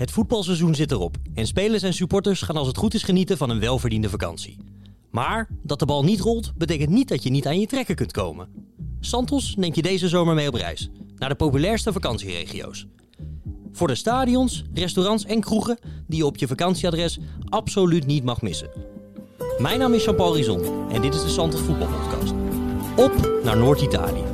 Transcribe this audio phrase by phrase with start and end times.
[0.00, 3.50] Het voetbalseizoen zit erop en spelers en supporters gaan als het goed is genieten van
[3.50, 4.56] een welverdiende vakantie.
[5.10, 8.12] Maar dat de bal niet rolt, betekent niet dat je niet aan je trekken kunt
[8.12, 8.48] komen.
[9.00, 12.86] Santos neemt je deze zomer mee op reis naar de populairste vakantieregio's.
[13.72, 18.70] Voor de stadions, restaurants en kroegen die je op je vakantieadres absoluut niet mag missen.
[19.58, 22.32] Mijn naam is Jean-Paul Rizon en dit is de Santos Voetbalpodcast.
[22.96, 24.29] Op naar Noord-Italië.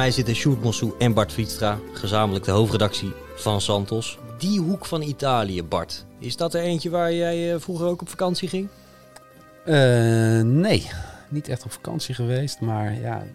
[0.00, 4.18] Mij zitten Sjoerd Mossou en Bart Vlietstra, gezamenlijk de hoofdredactie van Santos.
[4.38, 6.06] Die hoek van Italië, Bart.
[6.18, 8.68] Is dat er eentje waar jij eh, vroeger ook op vakantie ging?
[9.66, 10.90] Uh, nee,
[11.28, 13.26] niet echt op vakantie geweest, maar ja,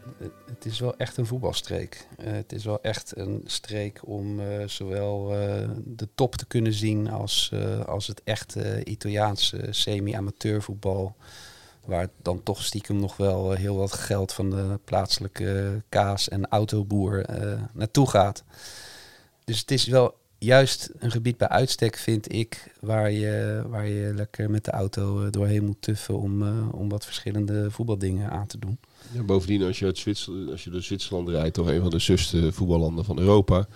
[0.45, 2.07] het is wel echt een voetbalstreek.
[2.19, 5.27] Uh, het is wel echt een streek om zowel
[5.83, 7.51] de top te kunnen zien als,
[7.85, 11.15] als het echte Italiaanse semi-amateurvoetbal.
[11.85, 17.25] Waar dan toch stiekem nog wel heel wat geld van de plaatselijke kaas- en autoboer
[17.73, 18.43] naartoe gaat.
[19.43, 24.13] Dus het is wel juist een gebied bij uitstek, vind ik, waar je, waar je
[24.15, 28.77] lekker met de auto doorheen moet tuffen om, om wat verschillende voetbaldingen aan te doen.
[29.25, 32.51] Bovendien, als je, uit Zwitserland, als je door Zwitserland rijdt, toch een van de zuste
[32.51, 33.67] voetballanden van Europa.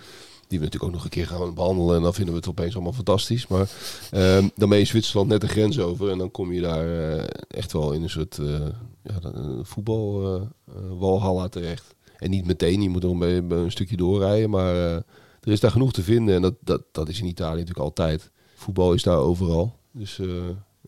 [0.50, 1.96] Die we natuurlijk ook nog een keer gaan behandelen.
[1.96, 3.46] En dan vinden we het opeens allemaal fantastisch.
[3.46, 3.70] Maar
[4.12, 6.10] uh, dan ben je Zwitserland net de grens over.
[6.10, 8.58] En dan kom je daar uh, echt wel in een soort uh,
[9.02, 9.20] ja,
[9.62, 11.94] voetbalwalhalla terecht.
[12.18, 14.50] En niet meteen, je moet er een, een stukje doorrijden.
[14.50, 15.04] Maar er
[15.42, 16.34] is daar genoeg te vinden.
[16.34, 18.30] En dat, dat, dat is in Italië natuurlijk altijd.
[18.54, 19.76] Voetbal is daar overal.
[19.92, 20.20] Dus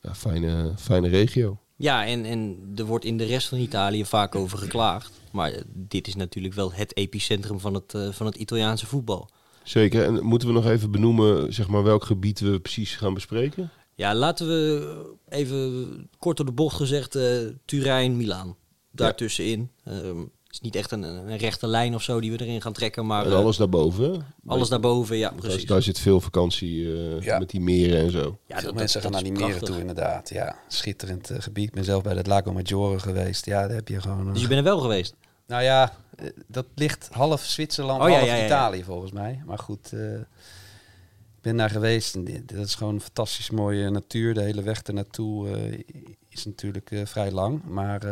[0.01, 1.59] ja, fijne, fijne regio.
[1.77, 5.13] Ja, en, en er wordt in de rest van Italië vaak over geklaagd.
[5.33, 9.29] Maar dit is natuurlijk wel het epicentrum van het, van het Italiaanse voetbal.
[9.65, 10.05] Zeker.
[10.05, 13.71] En moeten we nog even benoemen zeg maar, welk gebied we precies gaan bespreken?
[13.95, 18.57] Ja, laten we even kort door de bocht gezegd uh, Turijn, Milaan.
[18.91, 19.71] Daartussenin.
[19.85, 19.93] Ja.
[19.93, 22.73] Um, het is niet echt een, een, rechte lijn of zo die we erin gaan
[22.73, 23.07] trekken.
[23.07, 24.27] Maar, en alles daarboven?
[24.47, 25.59] Alles daarboven, ja, precies.
[25.59, 27.39] Daar, daar zit veel vakantie uh, ja.
[27.39, 28.39] met die meren en zo.
[28.47, 30.29] Ja, veel dat, mensen dat, gaan naar die meren toe, inderdaad.
[30.29, 31.67] Ja, schitterend uh, gebied.
[31.67, 33.47] Ik ben zelf bij het Lago Maggiore geweest.
[33.47, 34.27] Ja, daar heb je gewoon...
[34.27, 34.33] Uh...
[34.33, 35.15] Dus je bent er wel geweest?
[35.53, 35.97] Nou ja,
[36.47, 39.43] dat ligt half Zwitserland, oh, half ja, ja, Italië volgens mij.
[39.47, 42.15] Maar goed, ik ben daar geweest.
[42.15, 44.35] En dat is gewoon fantastisch mooie natuur.
[44.35, 45.49] De hele weg ernaartoe
[46.29, 47.65] is natuurlijk vrij lang.
[47.65, 48.03] Maar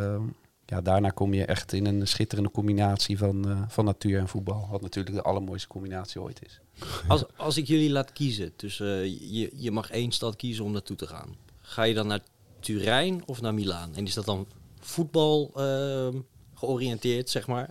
[0.71, 4.69] ja, daarna kom je echt in een schitterende combinatie van, uh, van natuur en voetbal.
[4.71, 6.61] Wat natuurlijk de allermooiste combinatie ooit is.
[7.09, 10.73] Als, als ik jullie laat kiezen, dus uh, je, je mag één stad kiezen om
[10.73, 11.37] naartoe te gaan.
[11.61, 12.21] Ga je dan naar
[12.61, 13.95] Turijn of naar Milaan?
[13.95, 14.47] En is dat dan
[14.81, 16.21] voetbal uh,
[16.61, 17.71] georiënteerd, zeg maar?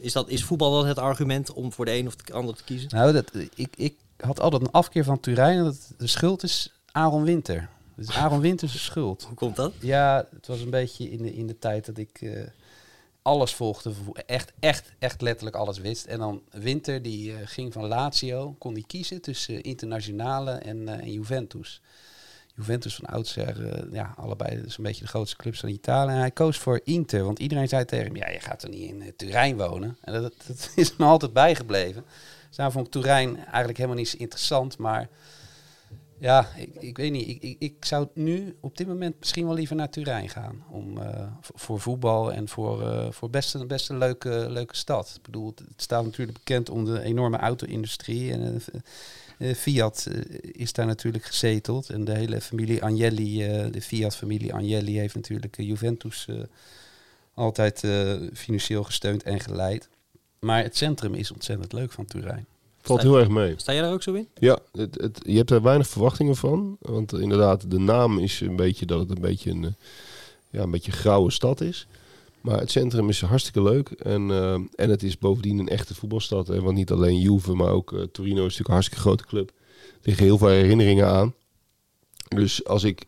[0.00, 2.64] Is, dat, is voetbal dan het argument om voor de een of de ander te
[2.64, 2.88] kiezen?
[2.92, 5.64] Nou, dat, ik, ik had altijd een afkeer van Turijn.
[5.64, 7.68] Dat de schuld is Aaron Winter.
[7.96, 9.24] Is Aaron Winters schuld.
[9.24, 9.72] Hoe komt dat?
[9.80, 12.42] Ja, het was een beetje in de, in de tijd dat ik uh,
[13.22, 13.92] alles volgde.
[14.26, 16.04] Echt, echt, echt letterlijk alles wist.
[16.04, 20.88] En dan Winter, die uh, ging van Lazio, kon die kiezen tussen uh, Internationale en,
[20.88, 21.80] en, Juventus.
[22.60, 26.12] Juventus van oudsher, ja, allebei dus een beetje de grootste clubs van Italië.
[26.12, 28.90] En hij koos voor Inter, want iedereen zei tegen hem, ja, je gaat er niet
[28.90, 29.96] in Turijn wonen.
[30.00, 32.04] En dat, dat is me altijd bijgebleven.
[32.56, 35.08] Dus vond ik Turijn eigenlijk helemaal niet zo interessant, maar...
[36.20, 37.28] Ja, ik, ik weet niet.
[37.28, 40.64] Ik, ik, ik, zou nu op dit moment misschien wel liever naar Turijn gaan.
[40.70, 45.12] Om, uh, voor voetbal en voor, uh, voor best, een, best een leuke, leuke stad.
[45.16, 48.32] Ik bedoel, het staat natuurlijk bekend om de enorme auto-industrie.
[48.32, 48.62] En
[49.38, 50.08] uh, Fiat
[50.40, 51.90] is daar natuurlijk gezeteld.
[51.90, 53.38] En de hele familie Agnelli,
[53.70, 56.26] de Fiat-familie Agnelli, heeft natuurlijk Juventus
[57.34, 57.84] altijd
[58.32, 59.88] financieel gesteund en geleid.
[60.38, 62.46] Maar het centrum is ontzettend leuk van Turijn.
[62.80, 63.54] Valt heel erg mee.
[63.56, 64.28] Sta jij daar ook zo in?
[64.34, 66.76] Ja, het, het, je hebt er weinig verwachtingen van.
[66.80, 69.74] Want inderdaad, de naam is een beetje dat het een beetje een,
[70.50, 71.86] ja, een beetje grauwe stad is.
[72.40, 73.90] Maar het centrum is hartstikke leuk.
[73.90, 76.46] En, uh, en het is bovendien een echte voetbalstad.
[76.46, 76.60] Hè?
[76.60, 79.48] Want niet alleen Juve, maar ook uh, Torino is natuurlijk een hartstikke grote club.
[79.48, 81.34] Er liggen heel veel herinneringen aan.
[82.28, 83.06] Dus als ik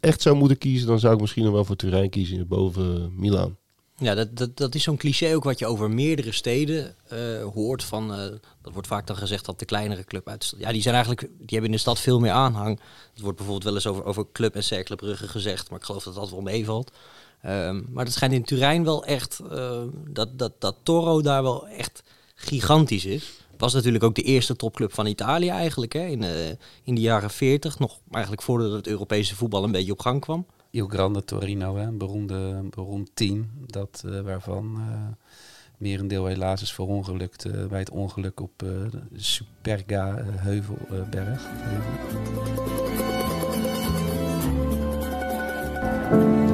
[0.00, 3.56] echt zou moeten kiezen, dan zou ik misschien nog wel voor Turijn kiezen boven Milaan.
[4.00, 7.84] Ja, dat, dat, dat is zo'n cliché ook wat je over meerdere steden uh, hoort.
[7.84, 8.18] Van, uh,
[8.62, 10.54] dat wordt vaak dan gezegd dat de kleinere club uit.
[10.58, 12.80] Ja, die zijn eigenlijk, die hebben in de stad veel meer aanhang.
[13.12, 15.70] Het wordt bijvoorbeeld wel eens over, over Club en Cercle Brugge gezegd.
[15.70, 16.90] Maar ik geloof dat dat wel meevalt.
[17.46, 19.40] Um, maar het schijnt in Turijn wel echt...
[19.52, 22.02] Uh, dat, dat, dat Toro daar wel echt
[22.34, 23.32] gigantisch is.
[23.58, 25.92] Was natuurlijk ook de eerste topclub van Italië eigenlijk.
[25.92, 26.24] Hè, in,
[26.84, 27.78] in de jaren 40.
[27.78, 30.46] Nog eigenlijk voordat het Europese voetbal een beetje op gang kwam.
[30.72, 34.84] Il Grande Torino, hè, een beroemde, beroemd team, dat, uh, waarvan uh,
[35.78, 41.46] merendeel helaas is verongelukt uh, bij het ongeluk op de Superga Heuvelberg.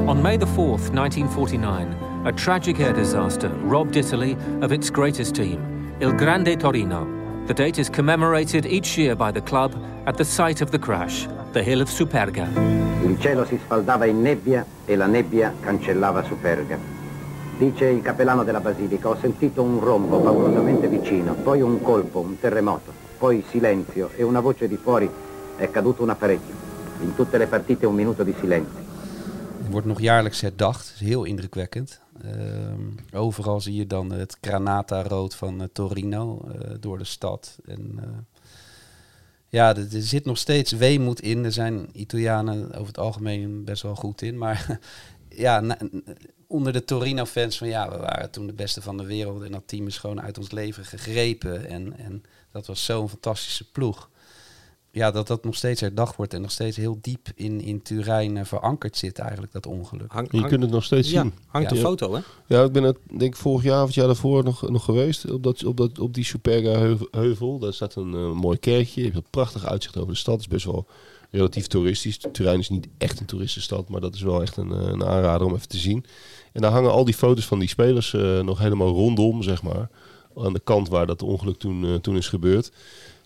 [0.06, 5.58] On May the 4th, 1949, a tragic air disaster robbed Italy of its greatest team,
[5.98, 7.06] Il Grande Torino.
[7.46, 9.74] The date is commemorated each year by the club
[10.04, 11.26] at the site of the crash,
[11.56, 12.46] the hill of Superga.
[13.02, 16.78] Il cielo si spaldava in nebbia e la nebbia cancellava Superga.
[17.56, 22.38] Dice il capellano della Basilica, ho sentito un rombo paurosamente vicino, poi un colpo, un
[22.38, 25.08] terremoto, poi silenzio e una voce di fuori,
[25.56, 26.54] è caduto un apparecchio.
[27.00, 28.84] In tutte le partite un minuto di silenzio.
[29.70, 32.00] Wordt nog jaarlijks herdacht, is heel indrukwekkend.
[32.24, 37.58] Uh, overal zie je dan het granata-rood van uh, Torino uh, door de stad.
[37.66, 37.98] En
[39.48, 41.44] ja, er, zit nog steeds weemoed in.
[41.44, 44.38] Er zijn Italianen over het algemeen best wel goed in.
[44.38, 44.78] Maar
[45.28, 45.78] ja,
[46.46, 49.42] onder de Torino-fans van ja, we waren toen de beste van de wereld.
[49.42, 51.68] En dat team is gewoon uit ons leven gegrepen.
[51.68, 54.10] En, en dat was zo'n fantastische ploeg.
[54.96, 58.36] Ja, dat dat nog steeds herdacht wordt en nog steeds heel diep in, in Turijn
[58.36, 60.12] uh, verankerd zit eigenlijk, dat ongeluk.
[60.12, 61.32] Hang, je kunt het nog steeds ja, zien.
[61.46, 61.76] hangt ja.
[61.76, 62.20] een foto, hè?
[62.46, 65.30] Ja, ik ben het denk ik vorig jaar of het jaar daarvoor nog, nog geweest
[65.30, 67.58] op, dat, op, dat, op die Superga heuvel.
[67.58, 70.34] Daar staat een uh, mooi kerkje, je hebt een prachtig uitzicht over de stad.
[70.34, 70.86] Het is best wel
[71.30, 72.18] relatief toeristisch.
[72.32, 75.54] Turijn is niet echt een toeristenstad, maar dat is wel echt een, een aanrader om
[75.54, 76.04] even te zien.
[76.52, 79.88] En daar hangen al die foto's van die spelers uh, nog helemaal rondom, zeg maar.
[80.36, 82.72] Aan de kant waar dat ongeluk toen, toen is gebeurd.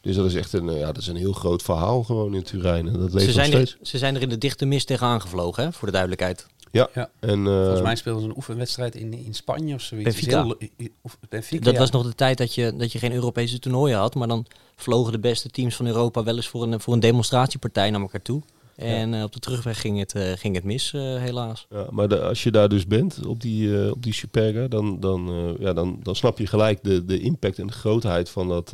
[0.01, 2.87] Dus dat is echt een, ja, dat is een heel groot verhaal gewoon in Turijn.
[2.87, 3.77] En dat leeft ze, zijn nog steeds.
[3.81, 6.47] er, ze zijn er in de dichte mist tegenaan gevlogen, hè, voor de duidelijkheid.
[6.73, 7.11] Ja, ja.
[7.21, 10.09] en uh, volgens mij speelden ze een oefenwedstrijd in, in Spanje of zoiets.
[10.09, 10.43] Benfica.
[10.43, 10.57] Heel,
[11.01, 11.79] of Benfica dat ja.
[11.79, 15.13] was nog de tijd dat je, dat je geen Europese toernooien had, maar dan vlogen
[15.13, 18.43] de beste teams van Europa wel eens voor een, voor een demonstratiepartij naar elkaar toe.
[18.77, 21.67] En uh, op de terugweg ging het, uh, ging het mis, uh, helaas.
[21.71, 25.57] Ja, maar de, als je daar dus bent, op die, op die Superga, dan, dan,
[25.59, 28.73] ja, dan, dan snap je gelijk de, de impact en de grootheid van dat,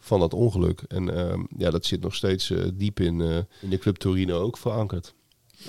[0.00, 0.82] van dat ongeluk.
[0.88, 4.40] En uh, ja, dat zit nog steeds uh, diep in, uh, in de club Torino
[4.40, 5.14] ook verankerd.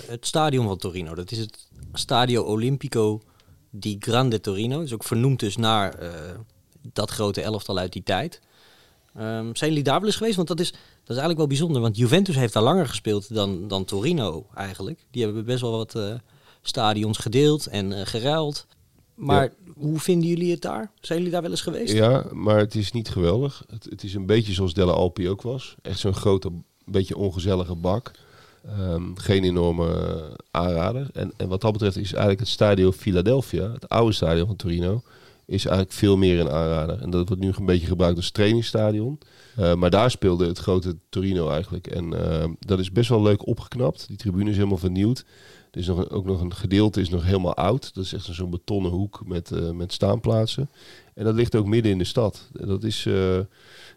[0.06, 3.20] Het stadion van Torino, dat is het Stadio Olimpico
[3.70, 4.76] di Grande Torino.
[4.76, 5.98] Dat is ook vernoemd dus naar
[6.92, 8.40] dat grote elftal uit die tijd.
[9.18, 10.36] Um, zijn jullie daar wel eens geweest?
[10.36, 11.82] Want dat is, dat is eigenlijk wel bijzonder.
[11.82, 15.06] Want Juventus heeft daar langer gespeeld dan, dan Torino eigenlijk.
[15.10, 15.98] Die hebben best wel wat
[16.62, 18.66] stadions gedeeld en geruild.
[19.14, 19.72] Maar ja.
[19.74, 20.90] hoe vinden jullie het daar?
[21.00, 21.92] Zijn jullie daar wel eens geweest?
[21.92, 23.64] Ja, maar het is niet geweldig.
[23.70, 25.74] Het, het is een beetje zoals Delle Alpi ook was.
[25.82, 26.50] Echt zo'n grote,
[26.84, 28.10] beetje ongezellige bak.
[28.78, 31.10] Um, geen enorme uh, aanrader.
[31.12, 35.02] En, en wat dat betreft is eigenlijk het Stadio Philadelphia, het oude stadion van Torino,
[35.44, 37.00] is eigenlijk veel meer een aanrader.
[37.00, 39.18] En dat wordt nu een beetje gebruikt als trainingsstadion.
[39.58, 41.86] Uh, maar daar speelde het grote Torino eigenlijk.
[41.86, 44.08] En uh, dat is best wel leuk opgeknapt.
[44.08, 45.24] Die tribune is helemaal vernieuwd.
[45.72, 47.94] Er is nog ook nog een gedeelte is nog helemaal oud.
[47.94, 50.70] Dat is echt zo'n betonnen hoek met, uh, met staanplaatsen.
[51.14, 52.48] En dat ligt ook midden in de stad.
[52.52, 53.38] Dat is, uh,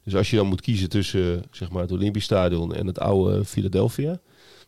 [0.04, 3.45] dus als je dan moet kiezen tussen zeg maar, het Olympisch Stadion en het oude
[3.45, 4.19] Philadelphia,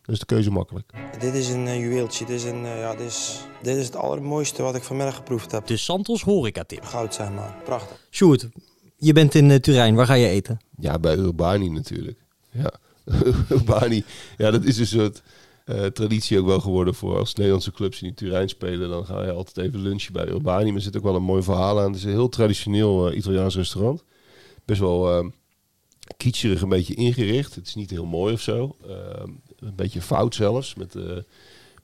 [0.02, 0.92] dan is de keuze makkelijk.
[1.20, 2.24] Dit is een uh, juweeltje.
[2.26, 5.66] Dit is, een, ja, dit, is, dit is het allermooiste wat ik vanmiddag geproefd heb.
[5.66, 6.84] De Santos horeca tip.
[6.84, 7.50] Goud zijn man.
[7.64, 8.06] Prachtig.
[8.10, 8.48] Sjoerd,
[8.96, 9.94] je bent in Turijn.
[9.94, 10.60] Waar ga je eten?
[10.78, 12.18] Ja, bij Urbani natuurlijk.
[12.50, 12.72] Ja,
[13.50, 14.04] Urbani.
[14.36, 15.22] Ja, dat is een soort...
[15.70, 18.88] Uh, traditie ook wel geworden voor als Nederlandse clubs in Turijn spelen.
[18.88, 20.66] Dan ga je altijd even lunchen bij Urbani.
[20.66, 21.86] Maar er zit ook wel een mooi verhaal aan.
[21.86, 24.04] Het is een heel traditioneel uh, Italiaans restaurant.
[24.64, 25.30] Best wel uh,
[26.16, 27.54] kitscherig een beetje ingericht.
[27.54, 28.76] Het is niet heel mooi of zo.
[29.58, 30.74] een beetje fout zelfs.
[30.74, 30.94] Met,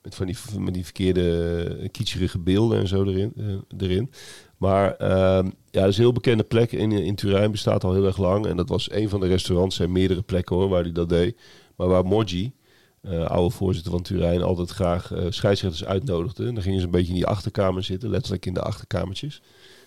[0.03, 3.33] met, van die, met die verkeerde kitscherige beelden en zo erin.
[3.79, 4.11] erin.
[4.57, 7.51] Maar ehm, ja, dat is een heel bekende plek in, in Turijn.
[7.51, 8.47] Bestaat al heel erg lang.
[8.47, 9.77] En dat was een van de restaurants.
[9.77, 11.37] Zijn meerdere plekken hoor, waar hij dat deed.
[11.77, 12.53] Maar waar Moggi...
[13.07, 16.47] Uh, oude voorzitter van Turijn altijd graag uh, scheidsrechters uitnodigde.
[16.47, 19.43] En dan gingen ze een beetje in die achterkamer zitten, letterlijk in de achterkamertjes.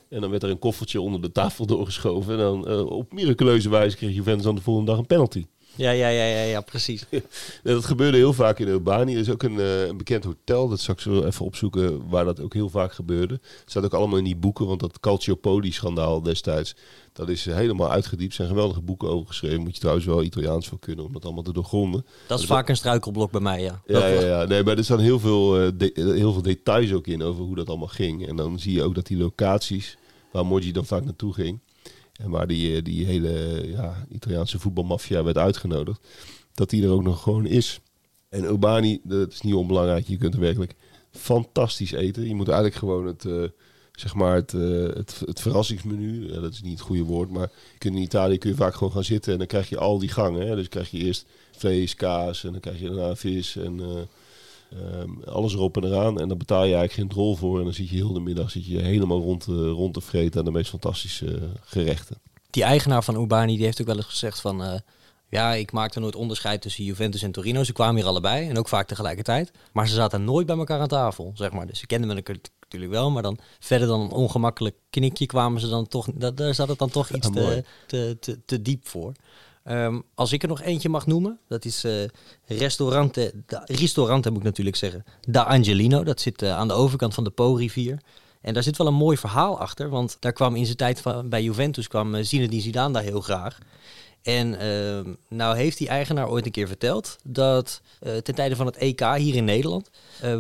[0.09, 2.33] En dan werd er een koffertje onder de tafel doorgeschoven.
[2.33, 5.45] En dan uh, op miraculeuze wijze kreeg Juventus dan de volgende dag een penalty.
[5.77, 7.05] Ja, ja, ja, ja, ja precies.
[7.63, 9.13] Dat gebeurde heel vaak in Urbani.
[9.13, 12.25] Er is ook een, eh, een bekend hotel, dat zal ik zo even opzoeken, waar
[12.25, 13.33] dat ook heel vaak gebeurde.
[13.33, 16.75] Het staat ook allemaal in die boeken, want dat Calciopoli-schandaal destijds,
[17.13, 18.29] dat is helemaal uitgediept.
[18.29, 19.59] Er zijn geweldige boeken over geschreven.
[19.61, 22.05] Moet je trouwens wel Italiaans voor kunnen om dat allemaal te doorgronden.
[22.27, 23.81] Dat is vaak een struikelblok bij mij, ja.
[23.85, 24.45] Ja, ja, ja.
[24.45, 27.55] Nee, maar er staan heel veel, eh, de- heel veel details ook in over hoe
[27.55, 28.27] dat allemaal ging.
[28.27, 29.97] En dan zie je ook dat die locaties,
[30.31, 31.59] waar Moggi dan vaak naartoe ging,
[32.17, 36.07] en waar die, eh, die hele ja, Italiaanse voetbalmafia werd uitgenodigd,
[36.53, 37.79] dat die er ook nog gewoon is.
[38.29, 40.07] En Urbani, dat is niet onbelangrijk.
[40.07, 40.75] Je kunt er werkelijk
[41.11, 42.27] fantastisch eten.
[42.27, 43.43] Je moet eigenlijk gewoon het, eh,
[43.91, 44.95] zeg maar het, eh,
[45.25, 48.93] het, verrassingsmenu, dat is niet het goede woord, maar in Italië kun je vaak gewoon
[48.93, 50.47] gaan zitten en dan krijg je al die gangen.
[50.47, 50.55] Hè.
[50.55, 54.07] Dus krijg je eerst vlees, kaas en dan krijg je daarna vis en
[54.71, 56.19] ehm, alles erop en eraan.
[56.19, 58.51] En dan betaal je eigenlijk geen drol voor en dan zit je heel de middag
[58.51, 62.17] zit je helemaal rond, eh, rond te vreten aan de meest fantastische eh, gerechten.
[62.49, 64.63] Die eigenaar van Urbani die heeft ook wel eens gezegd van...
[64.63, 64.79] eh,
[65.29, 67.63] ja, ik maakte nooit onderscheid tussen Juventus en Torino.
[67.63, 69.51] Ze kwamen hier allebei en ook vaak tegelijkertijd.
[69.73, 71.67] Maar ze zaten nooit bij elkaar aan tafel, zeg maar.
[71.67, 75.69] Dus ze kenden elkaar natuurlijk wel, maar dan verder dan een ongemakkelijk knikje kwamen ze
[75.69, 76.07] dan toch...
[76.13, 77.63] Daar zat het dan toch iets te,
[78.19, 79.11] te, te diep voor.
[79.67, 81.93] Ehm, als ik er nog eentje mag noemen, dat is eh
[82.45, 83.63] Restaurante, da,
[84.29, 86.03] moet ik natuurlijk zeggen, Da Angelino.
[86.03, 87.99] Dat zit eh, aan de overkant van de Po-rivier.
[88.41, 91.29] En daar zit wel een mooi verhaal achter, want daar kwam in zijn tijd van,
[91.29, 93.57] bij Juventus kwam eh, Zinedine Zidane daar heel graag.
[94.21, 98.77] En ehm, nou heeft die eigenaar ooit een keer verteld dat ten tijde van het
[98.77, 99.89] EK hier in Nederland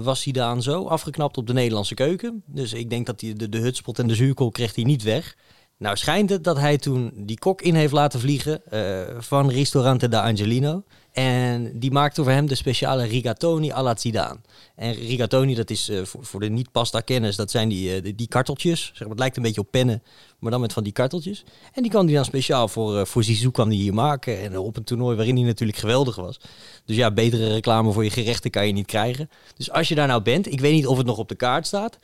[0.03, 2.43] was Zidane zo afgeknapt op de Nederlandse keuken.
[2.45, 5.35] Dus ik denk dat hij de, de hutspot en de zuurkool kreeg hij niet weg.
[5.77, 10.07] Nou schijnt het dat hij toen die kok in heeft laten vliegen eh, van Ristorante
[10.07, 10.83] da Angelino.
[11.17, 14.39] En die maakte voor hem de speciale rigatoni alla Zidane.
[14.75, 18.15] En rigatoni, dat is eh, voor, voor de niet-pasta kenners, dat zijn die, eh, die,
[18.15, 18.85] die karteltjes.
[18.85, 20.03] Zeg maar, het lijkt een beetje op pennen,
[20.39, 21.43] maar dan met van die karteltjes.
[21.73, 24.41] En die kwam hij dan speciaal voor, eh, voor Zizou kwam die hier maken.
[24.41, 26.39] En op een toernooi waarin hij natuurlijk geweldig was.
[26.85, 29.29] Dus ja, betere reclame voor je gerechten kan je niet krijgen.
[29.55, 31.67] Dus als je daar nou bent, ik weet niet of het nog op de kaart
[31.67, 31.97] staat.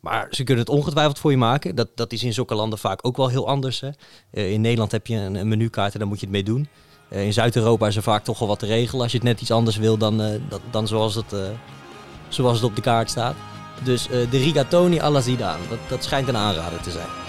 [0.00, 1.74] Maar ze kunnen het ongetwijfeld voor je maken.
[1.74, 3.80] Dat, dat is in zulke landen vaak ook wel heel anders.
[3.80, 3.88] Hè.
[4.30, 6.68] Eh, in Nederland heb je een, menukaart en daar moet je het mee doen.
[7.08, 9.40] Eh, in Zuid-Europa is er vaak toch wel wat te regelen als je het net
[9.40, 10.40] iets anders wil dan, eh,
[10.70, 11.34] dan, zoals, het,
[12.28, 13.34] zoals het op de kaart staat.
[13.84, 17.27] Dus de rigatoni alla Zidane, dat, dat schijnt een aanrader te zijn.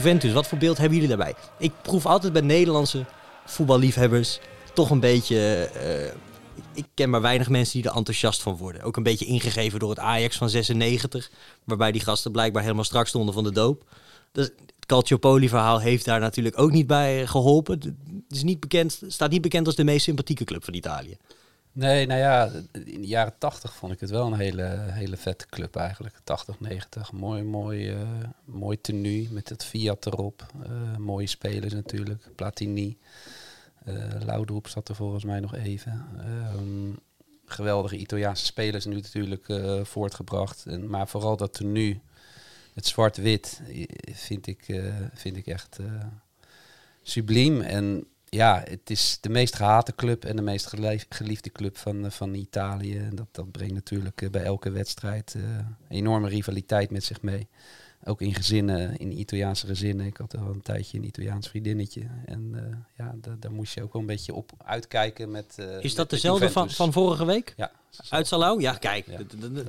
[0.00, 1.34] Juventus, wat voor beeld hebben jullie daarbij?
[1.58, 3.04] Ik proef altijd bij Nederlandse
[3.44, 4.38] voetballiefhebbers
[4.74, 5.64] toch een beetje...
[5.64, 6.14] eh,
[6.74, 8.82] ik ken maar weinig mensen die er enthousiast van worden.
[8.82, 11.30] Ook een beetje ingegeven door het Ajax van 96,
[11.64, 13.84] waarbij die gasten blijkbaar helemaal strak stonden van de doop.
[14.32, 17.78] Dus het Calciopoli-verhaal heeft daar natuurlijk ook niet bij geholpen.
[17.80, 21.16] Het is niet bekend, staat niet bekend als de meest sympathieke club van Italië.
[21.72, 25.46] Nee, nou ja, in de jaren tachtig vond ik het wel een hele, hele vette
[25.46, 26.20] club eigenlijk.
[26.24, 27.12] 80, 90.
[27.12, 28.00] Mooi, mooi, eh,
[28.44, 30.46] mooi tenue met het Fiat erop.
[30.62, 32.28] Eh, mooie spelers natuurlijk.
[32.34, 32.98] Platini.
[33.84, 36.06] Eh Laudrup zat er volgens mij nog even.
[36.18, 36.92] Ehm,
[37.44, 39.46] geweldige Italiaanse spelers nu natuurlijk
[39.82, 40.66] voortgebracht.
[40.66, 42.00] En, maar vooral dat tenue,
[42.74, 43.60] het zwart-wit,
[44.12, 44.82] vind ik,
[45.14, 45.78] vind ik echt
[47.02, 47.60] subliem.
[47.60, 52.04] En ja, het is de meest gehate club en de meest gelief- geliefde club van,
[52.04, 52.98] eh, van Italië.
[52.98, 55.42] En dat, dat brengt natuurlijk eh, bij elke wedstrijd eh,
[55.88, 57.48] enorme rivaliteit met zich mee.
[58.04, 60.06] Ook in gezinnen, in Italiaanse gezinnen.
[60.06, 62.02] Ik had al een tijdje een Italiaans vriendinnetje.
[62.24, 65.66] En eh, ja, da- daar moest je ook wel een beetje op uitkijken met eh,
[65.80, 67.54] Is dat met dezelfde van, van vorige week?
[67.56, 67.70] Ja.
[68.08, 68.60] Uit Salau?
[68.60, 69.06] Ja, kijk.
[69.06, 69.18] Ja.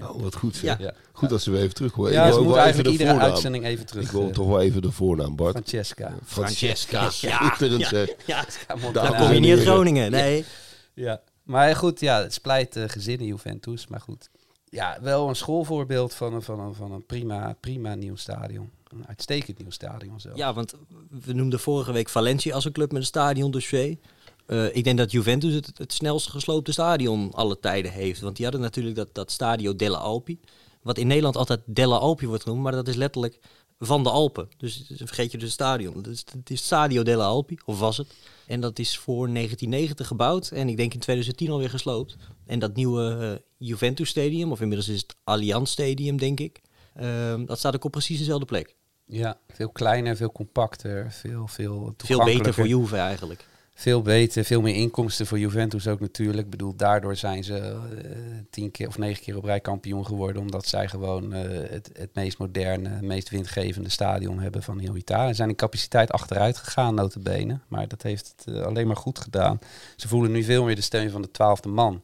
[0.07, 0.57] Oh, wat goed.
[0.57, 0.93] Ja.
[1.11, 1.95] Goed dat ze weer even terug.
[2.11, 3.29] Ja, ook moeten eigenlijk de iedere voornaam.
[3.31, 4.03] uitzending even terug.
[4.05, 5.51] Ik wil eh, toch wel even de voornaam, Bart.
[5.55, 6.13] Francesca.
[6.25, 7.01] Francesca.
[7.21, 8.07] Ja, Schitterend, ja, zeg.
[8.25, 8.45] ja.
[8.67, 9.61] Ja, Daar Dan kom je niet uit.
[9.61, 10.11] Groningen.
[10.11, 10.45] Nee.
[10.93, 11.21] Ja.
[11.43, 13.88] Maar goed, ja, het splijt gezinnen Juventus.
[13.88, 14.29] Maar goed.
[14.72, 18.70] Ja, wel een schoolvoorbeeld van een, van een, van een prima, prima nieuw stadion.
[18.88, 20.38] Een uitstekend nieuw stadion zelf.
[20.38, 20.74] Ja, want
[21.10, 23.98] we noemden vorige week Valencia als een club met een stadiondossier.
[24.46, 28.22] Eh ik denk dat Juventus het, het snelst gesloopte stadion alle tijden heeft.
[28.22, 30.40] Want die hadden natuurlijk dat, dat Stadio delle Alpi.
[30.82, 33.40] Wat in Nederland altijd Delle Alpi wordt genoemd, maar dat is letterlijk
[33.80, 34.50] van de Alpen.
[34.58, 36.01] Dus vergeet je dus het stadion.
[36.01, 38.13] Dus het is Stadio delle Alpi, of was het.
[38.48, 42.16] En dat is voor 1990 gebouwd en ik denk in 2010 alweer gesloopt.
[42.51, 43.17] En dat nieuwe
[43.58, 46.62] eh, Juventus Stadium, of inmiddels is het Allianz Stadium, denk ik.
[46.96, 48.75] ehm, dat staat ook op precies dezelfde plek.
[49.05, 53.46] Ja, veel kleiner, veel compacter, veel, veel Veel beter voor Juve eigenlijk.
[53.74, 56.43] Veel beter, veel meer inkomsten voor Juventus ook natuurlijk.
[56.46, 58.12] Ik bedoel, daardoor zijn ze eh,
[58.50, 60.41] tien keer of negen keer op rij kampioen geworden.
[60.41, 65.29] Omdat zij gewoon eh, het, het meest moderne, meest windgevende stadion hebben van heel Italië.
[65.29, 67.60] Ze zijn in capaciteit achteruit gegaan, notabene.
[67.67, 69.60] Maar dat heeft het alleen maar goed gedaan.
[69.96, 72.01] Ze voelen nu veel meer de steun van de twaalfde man.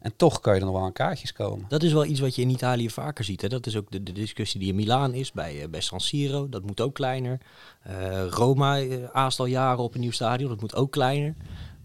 [0.00, 1.64] En toch kan je er nog wel aan kaartjes komen.
[1.68, 3.42] Dat is wel iets wat je in Italië vaker ziet.
[3.42, 3.48] Hè?
[3.48, 6.48] Dat is ook de, de discussie die in Milaan is, bij, eh, bij San Siro.
[6.48, 7.40] Dat moet ook kleiner.
[7.82, 10.48] Eh, Roma uh, aast al jaren op een nieuw stadion.
[10.48, 11.34] Dat moet ook kleiner.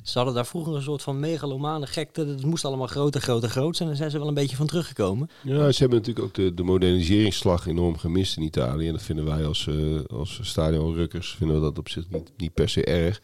[0.02, 2.26] Ze hadden daar vroeger een soort van megalomane gekte.
[2.26, 3.90] Het moest allemaal groter, groter, groot zijn.
[3.90, 5.30] En daar zijn ze wel een beetje van teruggekomen.
[5.44, 8.88] Ja, ze hebben natuurlijk ook de, de moderniseringsslag enorm gemist in Italië.
[8.88, 12.54] En dat vinden wij als, uh, als stadionrukkers vinden we dat op zich niet, niet
[12.54, 13.22] per se erg.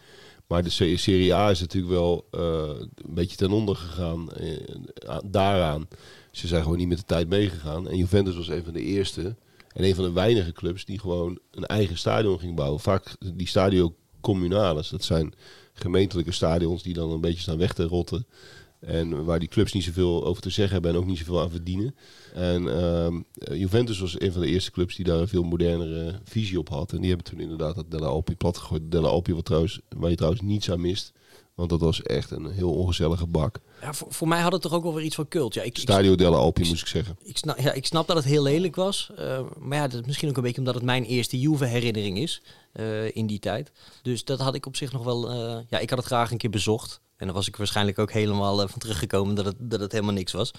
[0.52, 2.42] Maar de Serie A is natuurlijk wel uh,
[2.96, 5.88] een beetje ten onder gegaan uh, daaraan.
[6.32, 7.90] Ze zijn gewoon niet met de tijd meegegaan.
[7.90, 9.36] En Juventus was een van de eerste
[9.74, 12.80] en een van de weinige clubs die gewoon een eigen stadion ging bouwen.
[12.80, 15.34] Vaak die stadio communales, dat zijn
[15.74, 18.26] gemeentelijke stadions die dan een beetje staan weg te rotten.
[18.82, 21.50] En waar die clubs niet zoveel over te zeggen hebben en ook niet zoveel aan
[21.50, 21.96] verdienen.
[22.34, 26.60] En uh, Juventus was een van de eerste clubs die daar een veel modernere visie
[26.60, 26.92] op had.
[26.92, 28.92] En die hebben toen inderdaad dat Della Alpi plat gegooid.
[28.92, 31.12] Della Alpi wat trouwens, waar je trouwens niets aan mist.
[31.56, 33.60] Want dat was echt een heel ongezellige bak.
[33.82, 35.54] Ja, voor, voor mij had het toch ook wel weer iets van cult.
[35.54, 37.18] Ja, ik, Stadio Della Alpi, moest ik zeggen.
[37.24, 39.12] Ik snap, ja, ik snap dat het heel lelijk was.
[39.20, 42.42] Uh, maar ja, dat is misschien ook een beetje omdat het mijn eerste Juve-herinnering is
[42.74, 43.72] uh, in die tijd.
[44.02, 45.32] Dus dat had ik op zich nog wel...
[45.32, 47.02] Uh, ja, ik had het graag een keer bezocht.
[47.22, 50.14] En dan was ik waarschijnlijk ook helemaal uh, van teruggekomen dat het, dat het helemaal
[50.14, 50.52] niks was.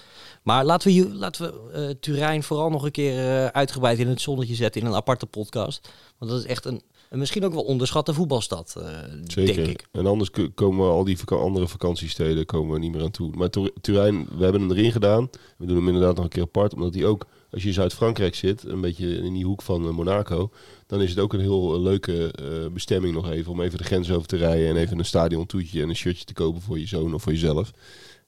[0.43, 4.21] Maar laten we, laten we uh, Turijn vooral nog een keer uh, uitgebreid in het
[4.21, 5.89] zonnetje zetten in een aparte podcast.
[6.17, 6.81] Want dat is echt een,
[7.13, 8.75] een misschien ook wel onderschatte voetbalstad,
[9.23, 9.55] Zeker.
[9.55, 9.87] denk ik.
[9.91, 13.31] En anders komen al die vaka andere vakantiesteden komen we niet meer aan toe.
[13.35, 13.49] Maar
[13.81, 15.29] Turijn, we hebben hem erin gedaan.
[15.57, 18.35] We doen hem inderdaad nog een keer apart, omdat hij ook als je in Zuid-Frankrijk
[18.35, 20.51] zit, een beetje in die hoek van uh, Monaco,
[20.87, 23.83] dan is het ook een heel uh, leuke uh, bestemming nog even om even de
[23.83, 26.79] grens over te rijden en even een stadion toetje en een shirtje te kopen voor
[26.79, 27.71] je zoon of voor jezelf.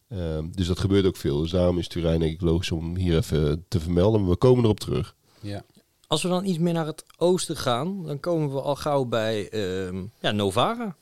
[0.09, 1.41] Ehm, dus dat gebeurt ook veel.
[1.41, 4.21] Dus daarom is Turijn denk ik logisch om hier even te vermelden.
[4.21, 5.15] Maar we komen erop terug.
[5.41, 5.63] Ja.
[6.07, 9.49] Als we dan iets meer naar het oosten gaan, dan komen we al gauw bij
[9.49, 10.95] ehm, ja, Novara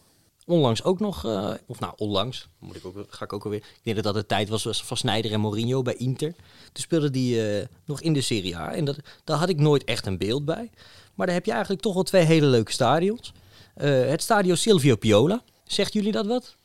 [0.45, 3.60] onlangs ook nog, uh, of nou onlangs, moet ik ook, ga ik ook alweer.
[3.60, 6.31] Ik denk dat dat de tijd was van Snyder en Mourinho bij Inter.
[6.72, 9.83] Toen speelde die uh, nog in de Serie A en dat, daar had ik nooit
[9.83, 10.69] echt een beeld bij.
[11.15, 13.33] Maar daar heb je eigenlijk toch wel twee hele leuke stadions.
[13.77, 16.55] Uh, het stadio Silvio Piola, zegt jullie dat wat?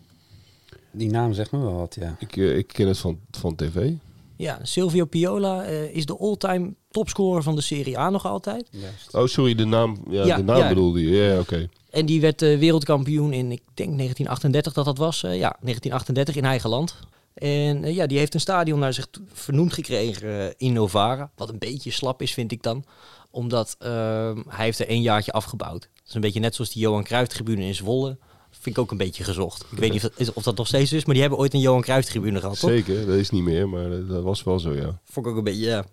[0.90, 2.16] Die naam zegt me wel wat, ja.
[2.18, 3.92] Ik, ik ken het van, van tv.
[4.38, 8.68] Ja, Silvio Piola is de all-time topscorer van de Serie A nog altijd.
[8.70, 9.14] Juist.
[9.14, 10.68] Oh, sorry, de naam, ja, Ja, de naam ja.
[10.68, 11.16] bedoelde je.
[11.16, 11.68] Ja, oké.
[11.90, 15.22] En die werd uh, wereldkampioen in, ik denk 1938 dat dat was.
[15.22, 16.96] Uh, ja, 1938 in eigen land.
[17.34, 21.30] En uh, ja, die heeft een stadion naar zich vernoemd gekregen in Novara.
[21.36, 22.84] Wat een beetje slap is, vind ik dan.
[23.30, 25.80] Omdat ehm, hij heeft er één jaartje afgebouwd.
[25.80, 28.18] Dat is een beetje net zoals die Johan Cruijff-tribune in Zwolle.
[28.50, 29.64] Vind ik ook een beetje gezocht.
[29.70, 31.60] Ik weet niet of dat, of dat nog steeds is, maar die hebben ooit een
[31.60, 32.70] Johan Cruijff-tribune gehad, toch?
[32.70, 35.00] Zeker, dat is niet meer, maar dat was wel zo, ja.
[35.04, 35.84] Vond ik ook een beetje, ja,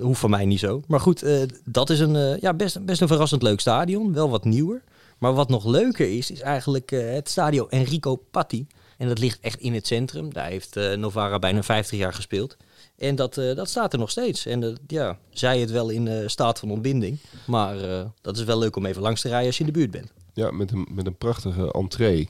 [0.00, 0.82] hoeft van mij niet zo.
[0.86, 4.12] Maar goed, uh, dat is een, uh, ja, best, best een verrassend leuk stadion.
[4.12, 4.82] Wel wat nieuwer.
[5.18, 8.66] Maar wat nog leuker is, is eigenlijk uh, het stadio Enrico Patti.
[8.96, 10.32] En dat ligt echt in het centrum.
[10.32, 12.56] Daar heeft Novara bijna 50 jaar gespeeld.
[12.96, 14.46] En dat, uh, dat staat er nog steeds.
[14.46, 17.18] En ja, zij het wel in staat van ontbinding.
[17.46, 17.76] Maar
[18.20, 20.12] dat is wel leuk om even langs te rijden als je in de buurt bent.
[20.34, 22.28] Ja, met een, met een prachtige entree.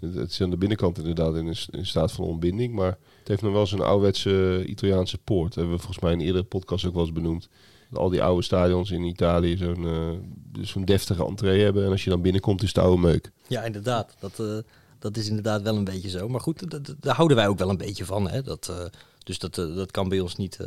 [0.00, 2.74] Het, is aan de binnenkant inderdaad in, in staat van ontbinding.
[2.74, 5.48] Maar het heeft nog wel zo'n ouderwetse Italiaanse poort.
[5.48, 7.48] Dat hebben we volgens mij in een eerdere podcast ook wel eens benoemd
[7.92, 11.84] al die oude stadions in Italië zo'n uh, zo'n deftige entree hebben.
[11.84, 13.30] En als je dan binnenkomt, is het oude meuk.
[13.46, 14.14] Ja, inderdaad.
[14.18, 14.58] Dat, uh,
[14.98, 16.28] dat is inderdaad wel een beetje zo.
[16.28, 18.30] Maar goed, daar houden wij ook wel een beetje van.
[18.30, 18.42] Hè?
[18.42, 18.84] Dat, uh,
[19.24, 20.58] dus dat, dat kan bij ons niet,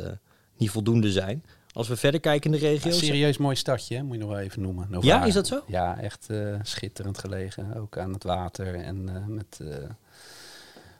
[0.56, 1.44] niet voldoende zijn.
[1.76, 2.90] Als we verder kijken in de regio.
[2.90, 4.02] Ja, serieus mooi stadje, hè?
[4.02, 4.86] moet je nog wel even noemen.
[4.90, 5.14] Novara.
[5.14, 5.62] Ja, is dat zo?
[5.66, 6.28] Ja, echt
[6.62, 7.76] schitterend gelegen.
[7.76, 9.60] Ook aan het water en met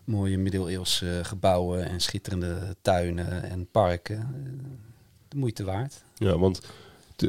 [0.05, 4.29] mooie middeleeuwse gebouwen en schitterende tuinen en parken
[5.29, 6.03] de moeite waard.
[6.15, 6.61] Ja, want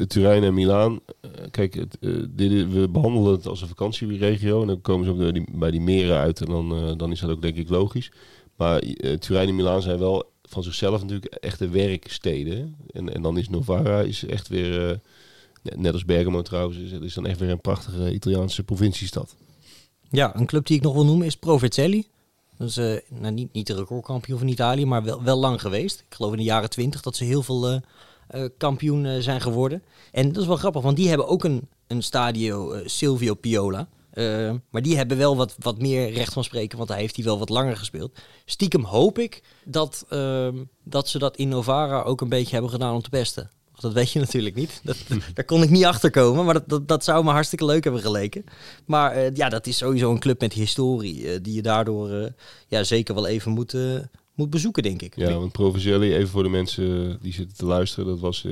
[0.07, 4.67] Turijn en Milaan, uh, kijk, het, uh, dit, we behandelen het als een vakantieregio en
[4.67, 7.19] dan komen ze ook bij die, bij die meren uit en dan, uh, dan is
[7.19, 8.11] dat ook denk ik logisch.
[8.55, 8.81] Maar
[9.19, 12.75] Turijn en Milaan zijn wel van zichzelf natuurlijk echte werksteden.
[12.91, 14.99] En, en dan is Novara is echt weer,
[15.61, 19.35] net als Bergamo trouwens, is, is dan echt weer een prachtige Italiaanse provinciestad.
[20.09, 22.07] Ja, een club die ik nog wil noemen is Provercelli.
[22.57, 25.99] Dat is uh, nou, niet, niet de recordkampioen van Italië, maar wel, wel lang geweest.
[25.99, 27.79] Ik geloof in de jaren twintig dat ze heel veel uh,
[28.57, 29.81] kampioen zijn geworden.
[30.11, 33.87] En dat is wel grappig, want die hebben ook een, een stadio Silvio Piola.
[34.69, 37.39] Maar die hebben wel wat, wat meer recht van spreken, want hij heeft hij wel
[37.39, 38.19] wat langer gespeeld.
[38.45, 42.93] Stiekem hoop ik dat, ehm, dat ze dat in Novara ook een beetje hebben gedaan
[42.93, 43.49] om te pesten.
[43.79, 44.81] Dat weet je natuurlijk niet.
[44.83, 44.97] Dat,
[45.33, 48.01] daar kon ik niet achter komen, maar dat, dat, dat zou me hartstikke leuk hebben
[48.01, 48.43] geleken.
[48.85, 52.31] Maar eh, ja, dat is sowieso een club met historie, eh, die je daardoor eh,
[52.67, 53.75] ja, zeker wel even moet,
[54.33, 55.15] moet bezoeken, denk ik.
[55.15, 58.45] Ja, want Proviselli, even voor de mensen die zitten te luisteren, dat was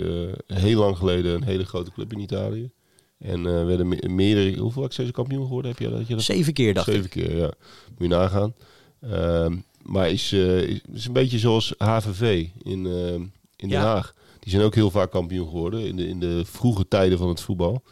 [0.48, 2.72] heel lang geleden een hele grote club in Italië.
[3.18, 6.08] En eh werden me- meerdere, hoeveel accessie kampioen geworden heb je dat?
[6.08, 7.10] Je dat Zeven keer, dacht Zeven ik.
[7.10, 7.52] keer, ja.
[7.90, 8.54] Moet je nagaan.
[9.02, 13.82] Ehm, maar is, eh, is, is een beetje zoals HVV in, eh, in Den Ja.
[13.84, 14.14] Haag.
[14.40, 17.42] Die zijn ook heel vaak kampioen geworden in de, in de vroege tijden van het
[17.42, 17.84] voetbal.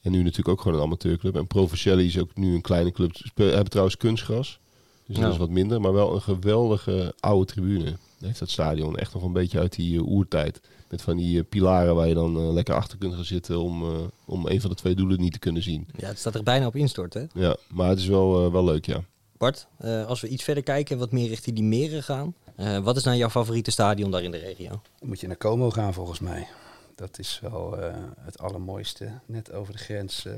[0.00, 1.36] En nu natuurlijk ook gewoon een amateurclub.
[1.36, 3.16] En Provicelli is ook nu een kleine club.
[3.16, 4.58] Ze hebben trouwens kunstgras.
[5.06, 5.80] Dus dat is wat minder.
[5.80, 7.96] Maar wel een geweldige oude tribune.
[8.20, 10.60] Heeft dat stadion echt nog een beetje uit die oertijd.
[10.88, 13.82] Met van die eh, pilaren waar je dan eh, lekker achter kunt gaan zitten om,
[13.94, 15.88] eh, om een van de twee doelen niet te kunnen zien.
[15.96, 17.24] Ja, het staat er bijna op instort, hè?
[17.34, 19.04] Ja, maar het is wel, eh, wel leuk, ja.
[19.36, 22.34] Bart, eh, als we iets verder kijken en wat meer richting die meren gaan.
[22.56, 24.68] eh, wat is nou jouw favoriete stadion daar in de regio?
[24.68, 26.46] Dan moet je naar Como gaan volgens mij.
[26.94, 29.10] Dat is wel eh, het allermooiste.
[29.26, 30.32] Net over de grens eh,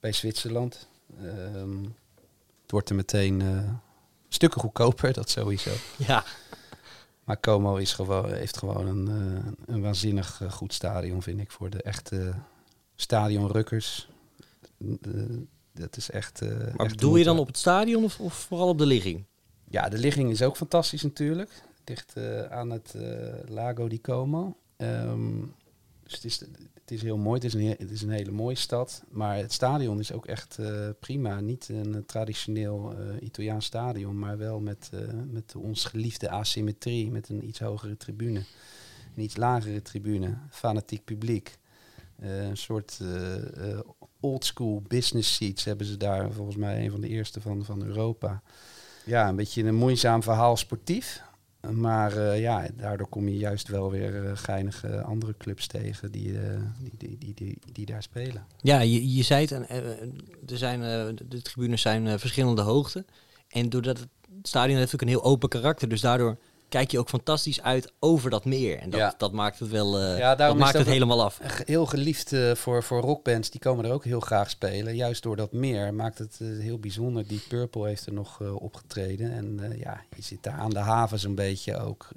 [0.00, 0.88] bij Zwitserland.
[1.22, 1.82] Ehm,
[2.62, 3.58] het wordt er meteen eh,
[4.28, 5.70] stukken goedkoper, dat sowieso.
[5.96, 6.24] Ja,
[7.26, 11.50] Maar Como is gewoon, heeft gewoon een, eh, een waanzinnig eh, goed stadion, vind ik,
[11.50, 12.34] voor de echte
[12.94, 14.08] stadionrukkers.
[14.78, 15.22] Eh,
[15.72, 16.40] dat is echt.
[16.40, 19.24] maar echt bedoel je dan op het stadion of, of vooral op de ligging?
[19.68, 21.62] Ja, de ligging is ook fantastisch natuurlijk.
[21.84, 22.14] Dicht
[22.50, 22.94] aan het
[23.46, 24.56] Lago di Como.
[24.76, 25.42] Ehm,
[26.06, 26.40] dus het is,
[26.74, 27.34] het is heel mooi.
[27.34, 29.02] Het is, een, he- het is een hele mooie stad.
[29.10, 31.40] Maar het stadion is ook echt eh, prima.
[31.40, 37.10] Niet een eh, traditioneel eh, Italiaans stadion, maar wel met, eh, met ons geliefde asymmetrie.
[37.10, 38.42] Met een iets hogere tribune.
[39.16, 40.34] Een iets lagere tribune.
[40.50, 41.58] Fanatiek publiek.
[42.18, 43.78] Een soort eh,
[44.20, 46.32] oldschool business seats hebben ze daar.
[46.32, 48.42] Volgens mij een van de eerste van, van Europa.
[49.04, 51.22] Ja, een beetje een moeizaam verhaal sportief.
[51.72, 56.38] Maar eh, ja, daardoor kom je juist wel weer eh, geinige andere clubs tegen die,
[56.38, 58.46] eh, die, die, die, die, die daar spelen.
[58.60, 59.50] Ja, je, je zei het,
[60.50, 60.80] er zijn,
[61.28, 63.06] de- tribunes zijn verschillende hoogten.
[63.48, 64.08] En doordat het
[64.42, 66.36] stadion heeft ook een heel open karakter, dus daardoor
[66.68, 68.78] kijk je ook fantastisch uit over dat meer.
[68.78, 69.14] En dat, Ja.
[69.18, 71.38] dat maakt het wel, eh, Ja, dat maakt het helemaal af.
[71.64, 74.96] Heel geliefd eh, voor, voor rockbands, die komen er ook heel graag spelen.
[74.96, 77.26] Juist door dat meer maakt het eh, heel bijzonder.
[77.26, 79.32] Die Purple heeft er nog opgetreden.
[79.32, 82.08] En ja, je zit daar aan de havens een beetje ook.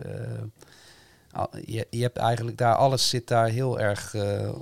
[1.32, 4.12] al- je, je hebt eigenlijk daar, alles zit daar heel erg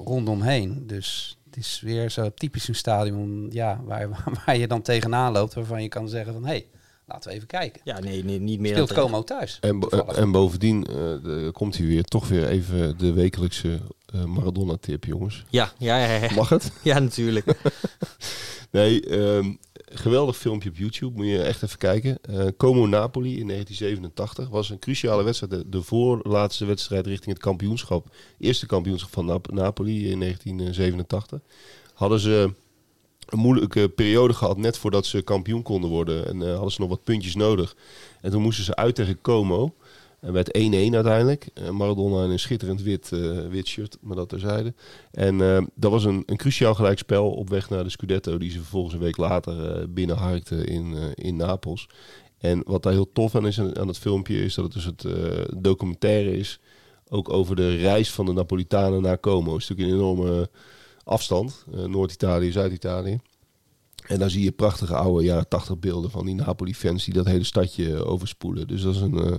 [0.05, 0.87] rondomheen.
[0.87, 4.09] Dus het is weer zo typisch een stadion ja, waar,
[4.45, 5.53] waar je dan tegenaan loopt.
[5.53, 6.67] Waarvan je kan zeggen van, hé, hey,
[7.07, 7.81] laten we even kijken.
[7.83, 8.93] Ja, nee, nee niet meer Speelt.
[8.93, 9.57] Como thuis.
[9.61, 14.23] En, bo- en bovendien eh, de- komt hij weer toch weer even de wekelijkse eh,
[14.23, 15.45] Maradona-tip, jongens.
[15.49, 16.33] Ja, ja, ja, ja.
[16.33, 16.71] Mag het?
[16.83, 17.45] ja, natuurlijk.
[18.71, 21.15] Nee, ehm, geweldig filmpje op YouTube.
[21.15, 22.17] Moet je echt even kijken.
[22.21, 25.51] Eh, Como Napoli in 1987 was een cruciale wedstrijd.
[25.51, 28.15] De, de voorlaatste wedstrijd richting het kampioenschap.
[28.39, 31.39] Eerste kampioenschap van Nap- Napoli in 1987.
[31.93, 32.53] Hadden ze
[33.27, 36.27] een moeilijke periode gehad net voordat ze kampioen konden worden.
[36.27, 37.75] En eh, hadden ze nog wat puntjes nodig.
[38.21, 39.75] En toen moesten ze uit tegen Como.
[40.19, 41.49] En werd 1-1 uiteindelijk.
[41.53, 44.73] Eh, Maradona in een schitterend wit, eh, wit shirt, maar dat terzijde.
[45.11, 45.37] En
[45.75, 48.37] dat was een, een cruciaal gelijkspel op weg naar de Scudetto...
[48.37, 51.89] die ze vervolgens een week later eh binnenharkten in, in Napels.
[52.37, 54.43] En wat daar heel tof aan is aan, het filmpje...
[54.43, 55.05] is dat het dus het
[55.63, 56.59] documentaire is...
[57.09, 59.53] ook over de reis van de Napolitanen naar Como.
[59.53, 60.49] Het is natuurlijk een enorme
[61.07, 61.65] afstand.
[61.73, 63.19] eh, Noord-Italië, Zuid-Italië.
[64.07, 67.05] En daar zie je prachtige oude jaren 80 beelden van die Napoli-fans...
[67.05, 68.67] die dat hele stadje overspoelen.
[68.67, 69.37] Dus dat is een, eh,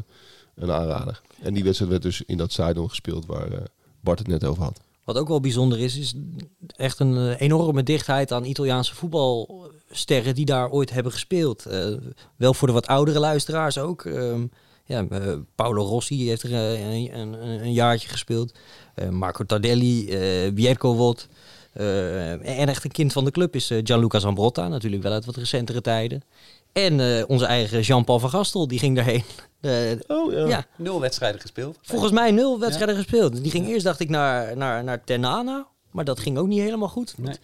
[0.54, 1.20] een aanrader.
[1.42, 3.26] En die wedstrijd werd dus in dat stadion gespeeld...
[3.26, 3.60] waar eh,
[4.00, 4.80] Bart het net over had.
[5.04, 6.14] Wat ook wel bijzonder is, is
[6.76, 11.66] echt een eh, enorme dichtheid aan Italiaanse voetbalsterren die daar ooit hebben gespeeld.
[11.66, 11.86] Eh,
[12.36, 14.04] wel voor de wat oudere luisteraars ook.
[14.04, 14.44] Ehm,
[14.84, 18.54] ja, eh, Paolo Rossi heeft er eh, een, een, een jaartje gespeeld.
[18.94, 21.28] Eh, Marco Tardelli, eh Bierko Wot.
[21.78, 25.24] Eh, en echt een kind van de club is eh, Gianluca Zambrotta, natuurlijk wel uit
[25.24, 26.22] wat recentere tijden.
[26.72, 29.22] En eh, onze eigen Jean-Paul van Gastel, die ging daarheen.
[30.06, 31.78] Oh ja, Nul wedstrijden gespeeld.
[31.82, 33.42] Volgens mij nul wedstrijden gespeeld.
[33.42, 35.66] Die ging eerst, dacht ik, naar, naar, naar Ternana.
[35.90, 37.14] Maar dat ging ook niet helemaal goed.
[37.18, 37.34] Nee.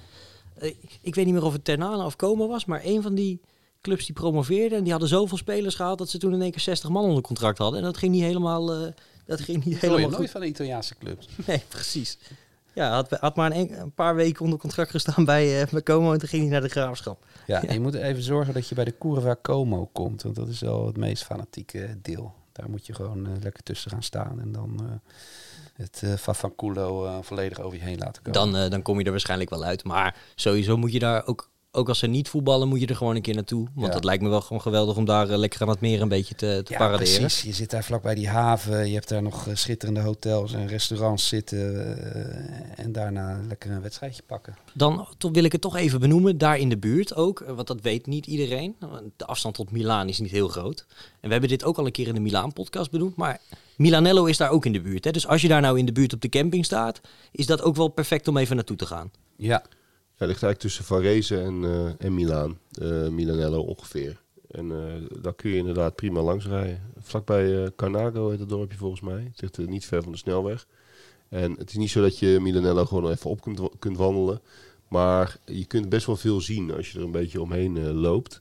[1.01, 2.65] Ik weet niet meer of het Ternana of Como was.
[2.65, 3.41] Maar een van die
[3.81, 4.79] clubs die promoveerden.
[4.79, 7.23] En die hadden zoveel spelers gehaald dat ze toen in één keer 60 man onder
[7.23, 7.79] contract hadden.
[7.79, 8.93] En dat ging niet helemaal, eh,
[9.27, 10.31] dat ging niet Dat hoor je helemaal nooit goed.
[10.31, 11.29] van de Italiaanse clubs.
[11.47, 12.19] Nee, precies.
[12.75, 16.13] Ja, had, had maar een, een paar weken onder contract gestaan bij, eh, bij Como.
[16.13, 17.25] En toen ging hij naar de graafschap.
[17.47, 20.23] Ja, je moet even zorgen dat je bij de Curva Como komt.
[20.23, 22.35] Want dat is wel het meest fanatieke deel.
[22.53, 24.41] Daar moet je gewoon eh, lekker tussen gaan staan.
[24.41, 25.13] En dan eh,
[25.75, 28.53] het uh, Fafanculo volledig over je heen laten komen.
[28.53, 29.85] Dan, dan kom je er waarschijnlijk wel uit.
[29.85, 33.17] Maar sowieso moet je daar ook ook als ze niet voetballen, moet je er gewoon
[33.17, 33.69] een keer naartoe.
[33.75, 33.95] Want Ja.
[33.95, 36.35] het lijkt me wel gewoon geweldig om daar eh, lekker aan het meer een beetje
[36.35, 37.19] te, te Ja, paraderen.
[37.21, 37.43] precies.
[37.43, 38.89] Je zit daar vlakbij die haven.
[38.89, 41.59] Je hebt daar nog eh, schitterende hotels en restaurants zitten.
[42.79, 44.57] eh, en daarna lekker een wedstrijdje pakken.
[44.75, 48.07] Dan wil ik het toch even benoemen, daar in de buurt ook, want dat weet
[48.07, 48.77] niet iedereen.
[49.17, 50.87] De afstand tot Milaan is niet heel groot.
[51.21, 53.41] En we hebben dit ook al een keer in de Milaan-podcast benoemd, maar
[53.77, 55.05] Milanello is daar ook in de buurt.
[55.05, 55.11] Hè?
[55.11, 57.01] Dus als je daar nou in de buurt op de camping staat,
[57.33, 59.11] is dat ook wel perfect om even naartoe te gaan.
[59.37, 59.63] Ja,
[60.17, 62.59] Ja, ligt eigenlijk tussen Varese en, eh, en Milaan.
[62.81, 64.21] eh, Milanello ongeveer.
[64.51, 66.83] En eh, daar kun je inderdaad prima langs rijden.
[67.01, 69.33] Vlakbij Carnago heet het dorpje volgens mij.
[69.37, 70.67] Het ligt niet ver van de snelweg.
[71.29, 74.41] En het is niet zo dat je Milanello gewoon even op kunt, kunt wandelen.
[74.89, 78.41] Maar je kunt best wel veel zien als je er een beetje omheen loopt.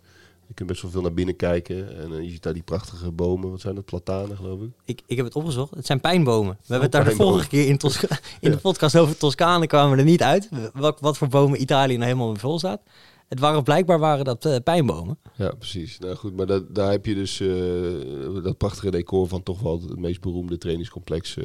[0.54, 1.98] Je kunt best wel veel naar binnen kijken.
[1.98, 3.50] En eh, je ziet daar die prachtige bomen.
[3.50, 3.86] Wat zijn dat?
[3.86, 4.70] Platanen geloof ik.
[4.86, 5.76] Ik, ik heb het opgezocht.
[5.76, 6.52] Het zijn pijnbomen.
[6.52, 9.92] We hebben het daar de vorige keer in, Tosca in de podcast over Toscane kwamen
[9.92, 10.50] we er niet uit.
[10.74, 12.82] Wat, wat voor bomen Italië nou helemaal vol staat.
[13.28, 15.20] Het waren blijkbaar waren dat eh, pijnbomen.
[15.36, 16.00] Ja, precies.
[16.00, 19.82] Nou goed, maar dat, daar heb je dus eh, dat prachtige decor van toch wel
[19.82, 21.38] het meest beroemde trainingscomplex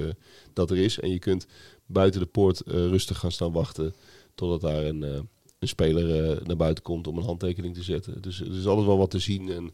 [0.53, 1.01] dat er is.
[1.01, 1.47] En je kunt
[1.87, 3.95] buiten de poort rustig gaan staan wachten
[4.35, 8.23] totdat daar een, een speler eh, naar buiten komt om een handtekening te zetten.
[8.23, 9.73] Dus er is altijd wel wat te zien en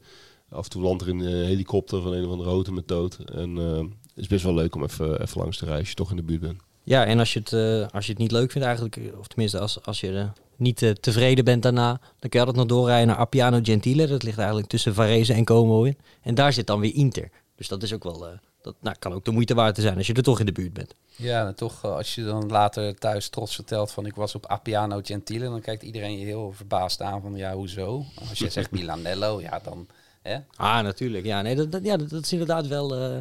[0.49, 3.18] af en toe landt er een eh, helikopter van een of andere auto met dood.
[3.33, 5.97] En eh, het is best wel leuk om even, even langs te rijden als je
[5.97, 6.61] toch in de buurt bent.
[6.85, 9.27] Ja, en als je het, eh, als je het niet leuk vindt eigenlijk, eh, of
[9.27, 12.66] tenminste als, als je eh, niet eh, tevreden bent daarna, dan kun je altijd nog
[12.66, 14.07] doorrijden naar Appiano Gentile.
[14.07, 15.97] Dat ligt eigenlijk tussen Varese en Como in.
[16.23, 17.31] En daar zit dan weer Inter.
[17.57, 18.33] Dus dat is ook wel, eh,
[18.64, 20.72] dat nou, kan ook de moeite waard zijn als je er toch in de buurt
[20.72, 20.94] bent.
[21.16, 24.46] ja en toch eh, als je dan later thuis trots vertelt van ik was op
[24.46, 25.44] Appiano Gentile.
[25.44, 28.05] Dan kijkt iedereen je heel verbaasd aan van ja, hoezo?
[28.29, 29.87] Als je zegt Milanello, ja dan...
[30.22, 30.38] Hè?
[30.57, 31.24] Ah, natuurlijk.
[31.24, 33.18] Ja, nee, dat, dat, ja, dat, dat is inderdaad wel, eh,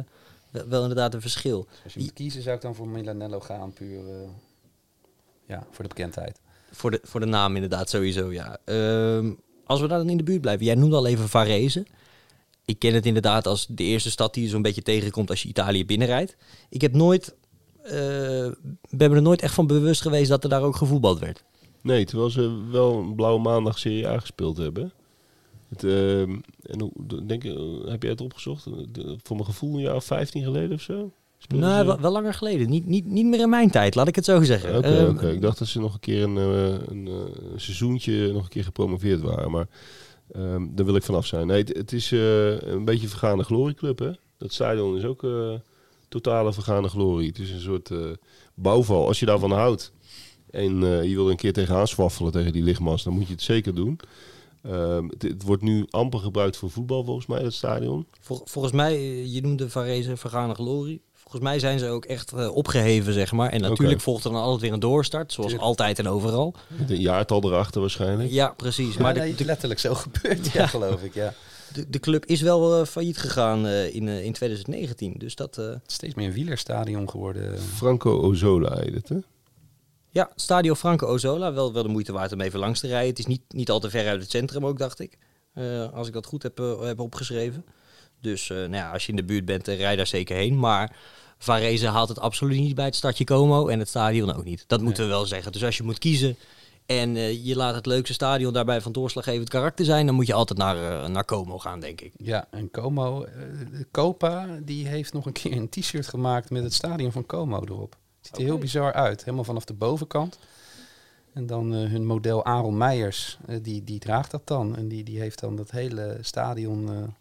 [0.50, 1.66] wel, wel inderdaad een verschil.
[1.84, 4.28] Als je moet kiezen zou ik dan voor Milanello gaan, puur eh,
[5.46, 6.40] ja, voor de bekendheid.
[6.70, 8.58] Voor de, voor de naam inderdaad sowieso, ja.
[8.64, 9.32] Ehm,
[9.64, 10.64] als we dan in de buurt blijven.
[10.64, 11.86] Jij noemde al even Varese.
[12.64, 15.48] Ik ken het inderdaad als de eerste stad die je zo'n beetje tegenkomt als je
[15.48, 16.36] Italië binnenrijdt.
[16.68, 17.34] Ik heb nooit...
[17.82, 17.92] eh,
[18.90, 21.44] ben me er nooit echt van bewust geweest dat er daar ook gevoetbald werd.
[21.80, 24.92] Nee, terwijl ze wel een blauwe maandag Serie A gespeeld hebben.
[25.68, 26.90] Het, ehm, en hoe,
[27.26, 28.62] denk je, heb jij het opgezocht?
[29.22, 31.12] Voor mijn gevoel een jaar of 15 geleden of zo?
[31.38, 32.68] Speelden Nou, wel, wel langer geleden.
[32.70, 34.76] Niet, niet, niet meer in mijn tijd, laat ik het zo zeggen.
[34.76, 35.30] Oké, Ehm, oké.
[35.30, 38.48] Ik dacht dat ze nog een keer een, eh, een, eh, een seizoentje nog een
[38.48, 39.50] keer gepromoveerd waren.
[39.50, 39.66] Maar
[40.34, 41.46] ehm, daar wil ik vanaf zijn.
[41.46, 44.10] Nee, het, is eh, een beetje een vergaande glorieclub, hè?
[44.38, 45.54] Dat stadion is ook eh,
[46.08, 47.28] totale vergaande glorie.
[47.28, 47.98] Het is een soort eh,
[48.54, 49.06] bouwval.
[49.06, 49.92] Als je daarvan houdt
[50.50, 53.74] en je wil een keer tegenaan zwaffelen tegen die lichtmast, dan moet je het zeker
[53.74, 53.98] doen.
[54.62, 58.06] Ehm, het, wordt nu amper gebruikt voor voetbal, volgens mij, dat stadion.
[58.20, 61.02] Vol- volgens mij, je noemde Varese vergane glorie.
[61.28, 63.50] Volgens mij zijn ze ook echt eh, opgeheven, zeg maar.
[63.50, 65.68] En natuurlijk volgt er dan altijd weer een doorstart, zoals Tuurlijk.
[65.70, 66.54] altijd en overal.
[66.68, 68.30] Met een jaartal erachter waarschijnlijk.
[68.30, 68.96] Ja, precies.
[68.96, 70.66] Maar nee, de, letterlijk zo gebeurd, ja, Ja.
[70.66, 71.14] geloof ik.
[71.14, 71.34] Ja.
[71.72, 75.14] de, de club is wel eh, failliet gegaan eh, in, in 2019.
[75.18, 75.58] Dus dat...
[75.58, 77.58] eh, Steeds meer een wielerstadion geworden.
[77.58, 79.16] Franco Ozola heet het, hè?
[80.10, 83.08] ja, Stadio Franco Ozola, wel, wel de moeite waard om even langs te rijden.
[83.08, 85.18] Het is niet, niet al te ver uit het centrum ook, dacht ik.
[85.54, 87.64] Eh, als ik dat goed heb, heb opgeschreven.
[88.24, 90.58] Dus eh, nou ja, als je in de buurt bent, eh, rij daar zeker heen.
[90.58, 90.96] Maar
[91.38, 94.64] Varese haalt het absoluut niet bij het stadje Como en het stadion ook niet.
[94.66, 95.52] Dat moeten we wel zeggen.
[95.52, 96.36] Dus als je moet kiezen
[96.86, 100.34] en eh, je laat het leukste stadion daarbij van doorslaggevend karakter zijn, dan moet je
[100.34, 102.12] altijd naar, naar Como gaan, denk ik.
[102.16, 103.26] Ja, en Como,
[103.90, 107.96] Copa, die heeft nog een keer een t-shirt gemaakt met het stadion van Como erop.
[108.20, 110.38] Ziet er heel bizar uit, helemaal vanaf de bovenkant.
[111.32, 114.76] En dan hun model Aaron Meijers, die, die draagt dat dan.
[114.76, 117.14] En die, die heeft dan dat hele stadion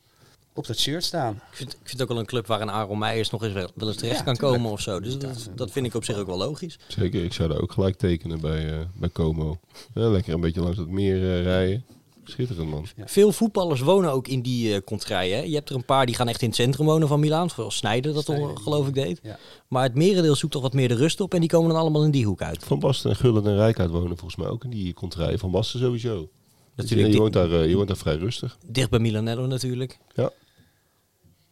[0.54, 1.34] op dat shirt staan.
[1.34, 3.54] Ik vind, ik vind het ook wel een club waar een Aaron Meijers nog eens
[3.54, 4.56] wel, wel eens terecht Ja, kan tuurlijk.
[4.58, 5.00] komen of zo.
[5.00, 6.80] Dus dat, dat vind ik op zich ook wel logisch.
[6.88, 9.58] Zeker, ik zou daar ook gelijk tekenen bij, eh, bij Como.
[9.94, 11.86] Ja, lekker een beetje langs het meer eh, rijden.
[12.26, 12.88] Schitterend, man.
[13.06, 15.18] Veel voetballers wonen ook in die uh, hè.
[15.42, 17.50] Je hebt er een paar die gaan echt in het centrum wonen van Milaan.
[17.50, 19.20] Zoals Snijder dat Sneijder, al, geloof ik deed.
[19.24, 19.38] Ja.
[19.68, 21.34] Maar het merendeel zoekt toch wat meer de rust op.
[21.34, 22.64] En die komen dan allemaal in die hoek uit.
[22.64, 25.40] Van Basten en Gullit en Rijkaard wonen volgens mij ook in die contraien.
[25.40, 26.30] Van Basten sowieso.
[26.76, 28.58] Natuurlijk je, di- woont daar, je woont daar vrij rustig.
[28.68, 29.98] dicht bij Milanello natuurlijk.
[30.16, 30.32] Ja.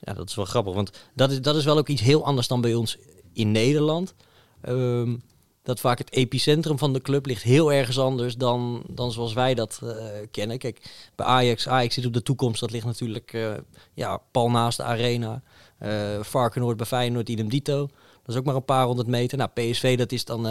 [0.02, 0.74] Ja, dat is wel grappig.
[0.74, 2.98] Want dat is, dat is wel ook iets heel anders dan bij ons
[3.34, 4.14] in Nederland.
[4.62, 5.16] Ehm,
[5.64, 9.54] dat vaak het epicentrum van de club ligt heel ergens anders dan, dan zoals wij
[9.54, 10.58] dat eh, kennen.
[10.58, 12.60] Kijk, bij Ajax, Ajax zit op de toekomst.
[12.60, 13.54] Dat ligt natuurlijk eh,
[13.94, 15.42] ja, pal naast de arena.
[15.78, 17.88] Eh Varkenoord bij Feyenoord, idem dito.
[18.24, 19.38] Dat is ook maar een paar honderd meter.
[19.38, 20.48] Nou, PSV dat is dan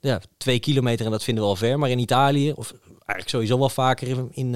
[0.00, 1.78] ja, twee kilometer en dat vinden we al ver.
[1.78, 4.54] Maar in Italië, of eigenlijk sowieso wel vaker in, in,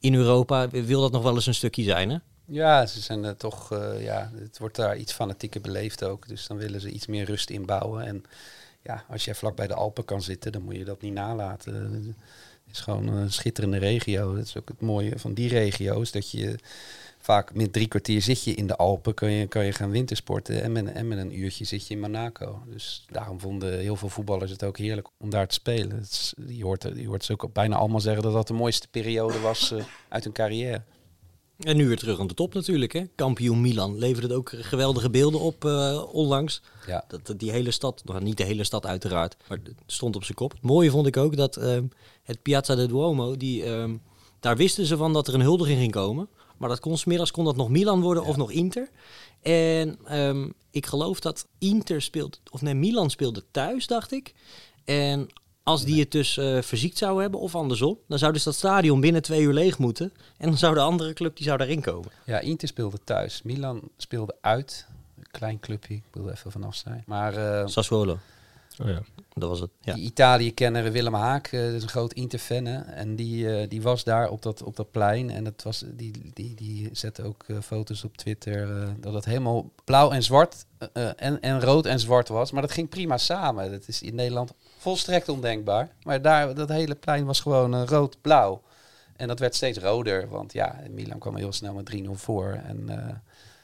[0.00, 2.16] in Europa, wil dat nog wel eens een stukje zijn, hè?
[2.50, 6.28] Ja, ze zijn eh, toch, eh, ja, het wordt daar iets fanatieker beleefd ook.
[6.28, 8.04] Dus dan willen ze iets meer rust inbouwen.
[8.04, 8.24] En
[8.82, 12.16] ja, als jij vlak bij de Alpen kan zitten, dan moet je dat niet nalaten.
[12.70, 14.34] is gewoon een schitterende regio.
[14.34, 16.58] Dat is ook het mooie van die regio's, dat je
[17.18, 20.62] vaak met drie kwartier zit je in de Alpen, kan je, kan je gaan wintersporten
[20.62, 22.62] en met, en met een uurtje zit je in Monaco.
[22.66, 25.96] Dus daarom vonden heel veel voetballers het ook heerlijk om daar te spelen.
[25.96, 28.88] Het is, je, hoort, je hoort ze ook bijna allemaal zeggen dat dat de mooiste
[28.88, 30.82] periode was uh, uit hun carrière.
[31.58, 32.92] En nu weer terug aan de top natuurlijk.
[32.92, 33.04] Hè?
[33.14, 36.62] Kampioen Milan leverde ook geweldige beelden op uh, onlangs.
[36.86, 37.04] Ja.
[37.08, 40.24] Dat, dat, die hele stad, nou, niet de hele stad uiteraard, maar het stond op
[40.24, 40.52] zijn kop.
[40.52, 41.78] Het mooie vond ik ook dat uh,
[42.22, 43.90] het Piazza del Duomo, die, uh,
[44.40, 46.28] daar wisten ze van dat er een huldiging ging komen.
[46.56, 48.28] Maar dat kon smiddags kon dat nog Milan worden ja.
[48.28, 48.90] of nog Inter.
[49.42, 54.34] En um, ik geloof dat Inter speelt, of nee, Milan speelde thuis, dacht ik.
[54.84, 55.28] En
[55.68, 59.00] als die het dus uh, verziekt zou hebben, of andersom, dan zou dus dat stadion
[59.00, 60.12] binnen twee uur leeg moeten.
[60.38, 62.10] En dan zou de andere club die zou daarin komen.
[62.24, 63.42] Ja, Inter speelde thuis.
[63.42, 64.86] Milan speelde uit.
[65.16, 67.02] Een klein clubje, ik wil er even vanaf zijn.
[67.06, 68.18] Maar, uh, Sassuolo.
[68.82, 69.02] Oh ja.
[69.34, 69.70] Dat was het.
[69.80, 69.94] Ja.
[69.94, 72.66] Die Italië-kenner Willem Haak, uh, dat is een groot Inter-fan.
[72.66, 75.30] En die, uh, die was daar op dat, op dat plein.
[75.30, 78.86] En dat was, die, die, die zette ook uh, foto's op Twitter.
[79.00, 80.64] dat het helemaal blauw en zwart
[81.16, 82.50] en, en rood en zwart was.
[82.50, 83.70] Maar dat ging prima samen.
[83.70, 85.88] Dat is in Nederland volstrekt ondenkbaar.
[86.02, 88.62] Maar daar, dat hele plein was gewoon rood-blauw.
[89.16, 90.28] En dat werd steeds roder.
[90.28, 92.60] Want ja, Milan kwam heel snel met 3-0 voor.
[92.66, 92.88] En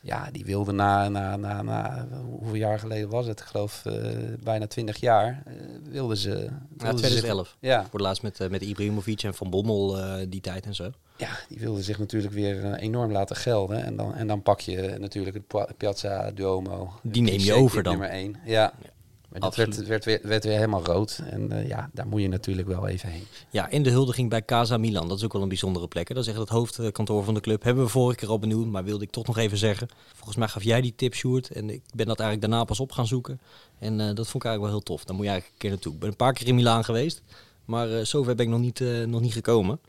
[0.04, 2.06] ja, die wilde na, na, na, na,
[2.38, 3.40] hoeveel jaar geleden was het?
[3.40, 3.94] Ik geloof uh,
[4.40, 5.42] bijna 20 jaar.
[5.48, 5.54] Uh,
[5.90, 6.30] wilden ze.
[6.30, 7.46] Wilden ja, 2011.
[7.46, 7.80] Zich, ja.
[7.82, 9.96] Voor het laatst met, uh, met Ibrahimovic en Van Bommel
[10.28, 10.90] die tijd en zo.
[11.16, 13.84] Ja, die wilden zich natuurlijk weer enorm laten gelden.
[13.84, 16.92] En dan, en dan pak je natuurlijk het Piazza Duomo.
[17.02, 17.92] Die neem je over dan.
[17.92, 18.36] Nummer 1.
[18.44, 18.72] Ja.
[19.34, 21.22] Maar dat werd, werd, weer, werd weer helemaal rood.
[21.30, 23.26] En uh, ja, daar moet je natuurlijk wel even heen.
[23.50, 25.08] Ja, in de huldiging bij Casa Milan.
[25.08, 26.08] Dat is ook wel een bijzondere plek.
[26.08, 26.14] Hè?
[26.14, 27.62] Dat is echt het hoofdkantoor van de club.
[27.62, 29.88] Hebben we vorige keer al benoemd, maar wilde ik toch nog even zeggen.
[30.14, 31.50] Volgens mij gaf jij die tip, Sjoerd.
[31.50, 33.40] En ik ben dat eigenlijk daarna pas op gaan zoeken.
[33.78, 35.04] En uh, dat vond ik eigenlijk wel heel tof.
[35.04, 35.92] Daar moet je eigenlijk een keer naartoe.
[35.92, 37.22] Ik ben een paar keer in Milaan geweest.
[37.64, 39.80] Maar uh, zover ben ik nog niet, nog niet gekomen.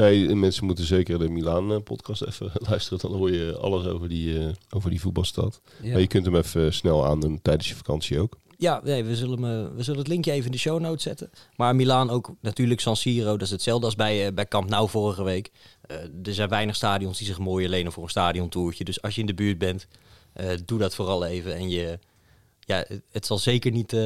[0.00, 2.98] Nee, mensen moeten zeker de Milaan-podcast even luisteren.
[2.98, 5.60] Dan hoor je alles over die, uh, over die voetbalstad.
[5.82, 5.90] Ja.
[5.90, 8.38] Maar je kunt hem even snel aandoen tijdens je vakantie ook.
[8.56, 11.30] Ja, nee, we, zullen me, we zullen het linkje even in de show notes zetten.
[11.56, 13.30] Maar Milaan ook natuurlijk San Siro.
[13.30, 15.50] Dat is hetzelfde als bij, uh, bij Camp Nou vorige week.
[15.90, 18.84] Uh, er zijn weinig stadions die zich mooi lenen voor een stadiontoertje.
[18.84, 19.86] Dus als je in de buurt bent,
[20.64, 21.54] doe dat vooral even.
[21.54, 21.98] En je,
[22.60, 23.96] ja, het, het zal zeker niet,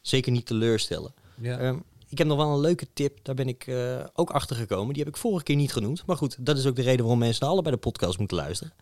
[0.00, 1.14] zeker niet teleurstellen.
[1.40, 1.60] Ja.
[1.60, 4.94] Um, ik heb nog wel een leuke tip, daar ben ik uh, ook achter gekomen.
[4.94, 6.06] Die heb ik vorige keer niet genoemd.
[6.06, 8.72] Maar goed, dat is ook de reden waarom mensen naar allebei de podcast moeten luisteren.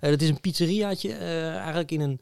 [0.00, 2.20] Uh, dat is een pizzeriaatje, uh, eigenlijk in een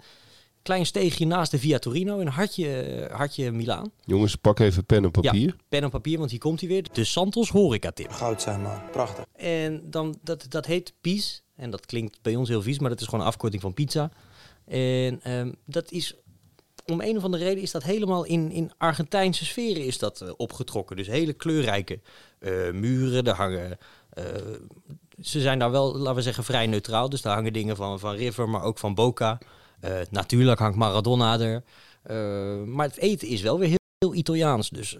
[0.63, 3.91] klein steegje naast de Via Torino, in hartje, hartje Milaan.
[4.05, 5.49] Jongens, pak even pen en papier.
[5.49, 6.87] Ja, pen en papier, want hier komt hij weer.
[6.93, 8.11] De Santos Horeca tip.
[8.11, 9.25] Goud zijn man, prachtig.
[9.33, 11.43] En dan, dat, dat heet PIS.
[11.57, 14.11] En dat klinkt bij ons heel vies, maar dat is gewoon een afkorting van pizza.
[14.65, 16.15] En um, dat is
[16.87, 20.31] om een of andere reden is dat helemaal in, in Argentijnse sferen is dat uh,
[20.37, 20.97] opgetrokken.
[20.97, 22.01] Dus hele kleurrijke
[22.41, 23.25] uh, muren.
[23.25, 23.79] Er hangen.
[24.19, 24.25] Uh,
[25.21, 27.09] ze zijn daar wel, laten we zeggen, vrij neutraal.
[27.09, 29.39] Dus daar hangen dingen van, van River, maar ook van Boca.
[30.11, 31.63] natuurlijk hangt Maradona er.
[32.67, 34.71] maar het eten is wel weer heel, heel Italiaans.
[34.71, 34.97] Dus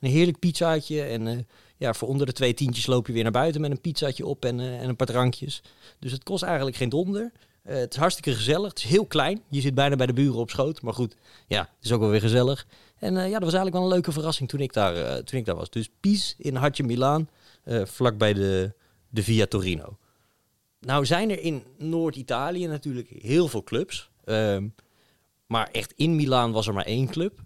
[0.00, 1.02] een heerlijk pizzaatje.
[1.02, 4.26] En ja, voor onder de twee tientjes loop je weer naar buiten met een pizzaatje
[4.26, 5.62] op en, en een paar drankjes.
[5.98, 7.32] Dus het kost eigenlijk geen donder.
[7.68, 8.68] Uh, het is hartstikke gezellig.
[8.68, 9.42] Het is heel klein.
[9.48, 10.82] Je zit bijna bij de buren op schoot.
[10.82, 12.66] Maar goed, ja, het is ook wel weer gezellig.
[12.98, 15.38] En uh, ja, dat was eigenlijk wel een leuke verrassing toen ik daar, uh, toen
[15.38, 15.70] ik daar was.
[15.70, 17.28] Dus Pies in Hartje Milaan,
[17.84, 18.72] vlakbij de,
[19.08, 19.96] de Via Torino.
[20.80, 24.10] Nou zijn er in Noord-Italië natuurlijk heel veel clubs.
[24.24, 24.74] Um,
[25.46, 27.40] maar echt in Milaan was er maar één club.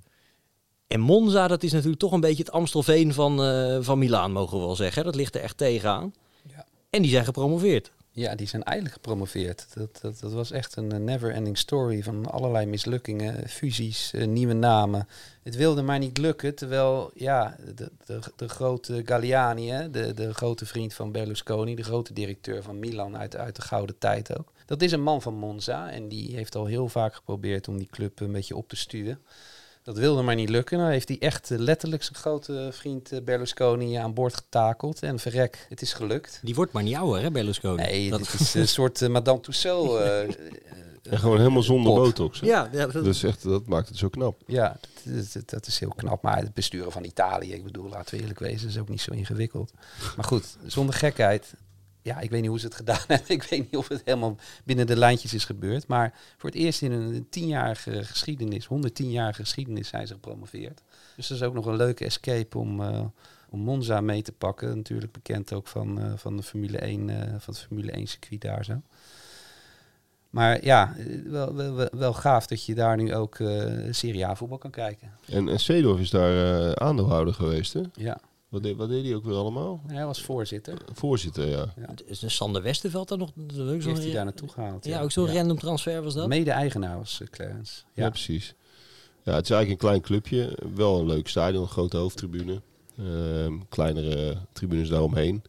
[0.87, 3.37] En Monza, dat is natuurlijk toch een beetje het Amstelveen van,
[3.85, 5.05] van Milaan, mogen we wel zeggen.
[5.05, 6.15] Dat ligt er echt tegenaan.
[6.49, 6.67] Ja.
[6.91, 7.93] En die zijn gepromoveerd.
[8.15, 9.67] Ja, die zijn eindelijk gepromoveerd.
[9.75, 15.09] Dat, dat, dat was echt een never-ending story van allerlei mislukkingen, fusies, uh, nieuwe namen.
[15.43, 20.67] Het wilde maar niet lukken, terwijl ja, de, de, de grote Galliani, de, de grote
[20.67, 24.53] vriend van Berlusconi, de grote directeur van Milan uit, uit de gouden tijd ook.
[24.67, 27.89] Dat is een man van Monza en die heeft al heel vaak geprobeerd om die
[27.91, 29.19] club een beetje op te sturen.
[29.83, 30.79] Dat wilde maar niet lukken.
[30.79, 35.03] Nou heeft hij echt uh, letterlijk zijn grote vriend uh, Berlusconi aan boord getakeld.
[35.03, 36.41] En verrek, het is gelukt.
[36.43, 37.83] Die wordt maar niet ouder, hè, Berlusconi?
[37.83, 39.93] Nee, dat dit is een soort uh, Madame Tussauds.
[41.03, 42.03] en gewoon helemaal zonder pot.
[42.03, 42.41] botox.
[42.41, 42.47] Hè?
[42.47, 43.05] Ja, ja dat...
[43.05, 44.41] Dus echt, dat maakt het zo knap.
[44.47, 46.23] Ja, dat, dat, dat, is heel knap.
[46.23, 49.13] Maar het besturen van Italië, ik bedoel, laten we eerlijk wezen, is ook niet zo
[49.13, 49.73] ingewikkeld.
[50.17, 51.55] Maar goed, zonder gekheid
[52.03, 53.31] ja, ik weet niet hoe ze het gedaan hebben.
[53.31, 55.87] Ik weet niet of het helemaal binnen de lijntjes is gebeurd.
[55.87, 60.83] Maar voor het eerst in een tienjarige geschiedenis, 110-jarige geschiedenis, zijn ze gepromoveerd.
[61.17, 63.01] Dus dat is ook nog een leuke escape om, uh,
[63.51, 64.77] om Monza mee te pakken.
[64.77, 68.41] Natuurlijk bekend ook van, uh, van de Formule 1, uh, van het Formule 1 circuit
[68.41, 68.81] daar zo.
[70.31, 73.37] Maar ja, wel, wel, wel gaaf dat je daar nu ook
[73.91, 75.13] Serie A voetbal kan kijken.
[75.27, 77.81] En, en Seedorf is daar aandeelhouder geweest, hè?
[77.95, 78.21] Ja.
[78.53, 79.81] Wat deed, wat deed hij ook weer allemaal?
[79.87, 80.79] Hij was voorzitter.
[80.93, 81.75] Voorzitter, ja.
[82.07, 83.31] Is een Sander Westerveld daar nog?
[83.55, 84.85] Zo'n heeft hij daar naartoe gehaald.
[84.85, 86.29] Ja, ook zo'n random transfer was dat?
[86.29, 87.83] Mede-eigenaar was eh, Clarence.
[87.95, 88.09] Ja, Ja.
[88.11, 88.55] precies.
[89.25, 90.59] Ja, het is eigenlijk een klein clubje.
[90.75, 92.61] Wel een leuk stadion, een grote hoofdtribune.
[92.99, 95.43] Ehm, kleinere tribunes daaromheen.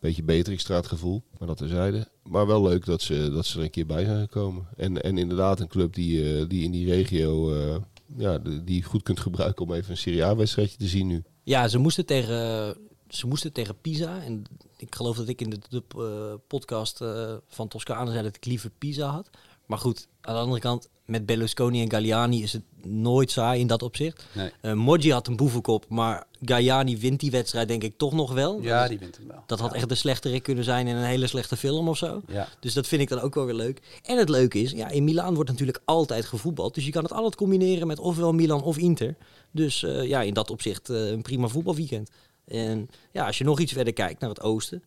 [0.00, 2.08] Beetje Beatrixstraat gevoel, maar dat terzijde.
[2.22, 4.66] Maar wel leuk dat ze, dat ze er een keer bij zijn gekomen.
[4.76, 7.76] En, en inderdaad een club die, eh, die in die regio eh,
[8.16, 11.22] ja, de- die je goed kunt gebruiken om even een Serie A-wedstrijdje te zien nu.
[11.48, 12.76] Ja, ze moesten tegen,
[13.08, 14.22] ze moesten tegen Pisa.
[14.22, 14.44] En
[14.76, 18.70] ik geloof dat ik in de, eh, podcast eh, van Toscane zei dat ik liever
[18.78, 19.30] Pisa had.
[19.66, 23.66] Maar goed, aan de andere kant, met Berlusconi en Galliani is het nooit saai in
[23.66, 24.24] dat opzicht.
[24.34, 24.50] Nee.
[24.60, 28.60] Eh Moggi had een boevenkop, maar Galliani wint die wedstrijd denk ik toch nog wel.
[28.62, 29.42] ja, Dat- die wint hem wel.
[29.46, 32.22] Dat had echt de slechterik kunnen zijn in een hele slechte film of zo.
[32.26, 32.48] Ja.
[32.60, 34.00] Dus dat vind ik dan ook wel weer leuk.
[34.02, 36.74] En het leuke is, ja, in Milaan wordt natuurlijk altijd gevoetbald.
[36.74, 39.16] Dus je kan het altijd combineren met ofwel Milan of Inter.
[39.50, 42.10] Dus eh, ja, in dat opzicht eh, een prima voetbalweekend.
[42.44, 44.82] En ja, als je nog iets verder kijkt naar het oosten,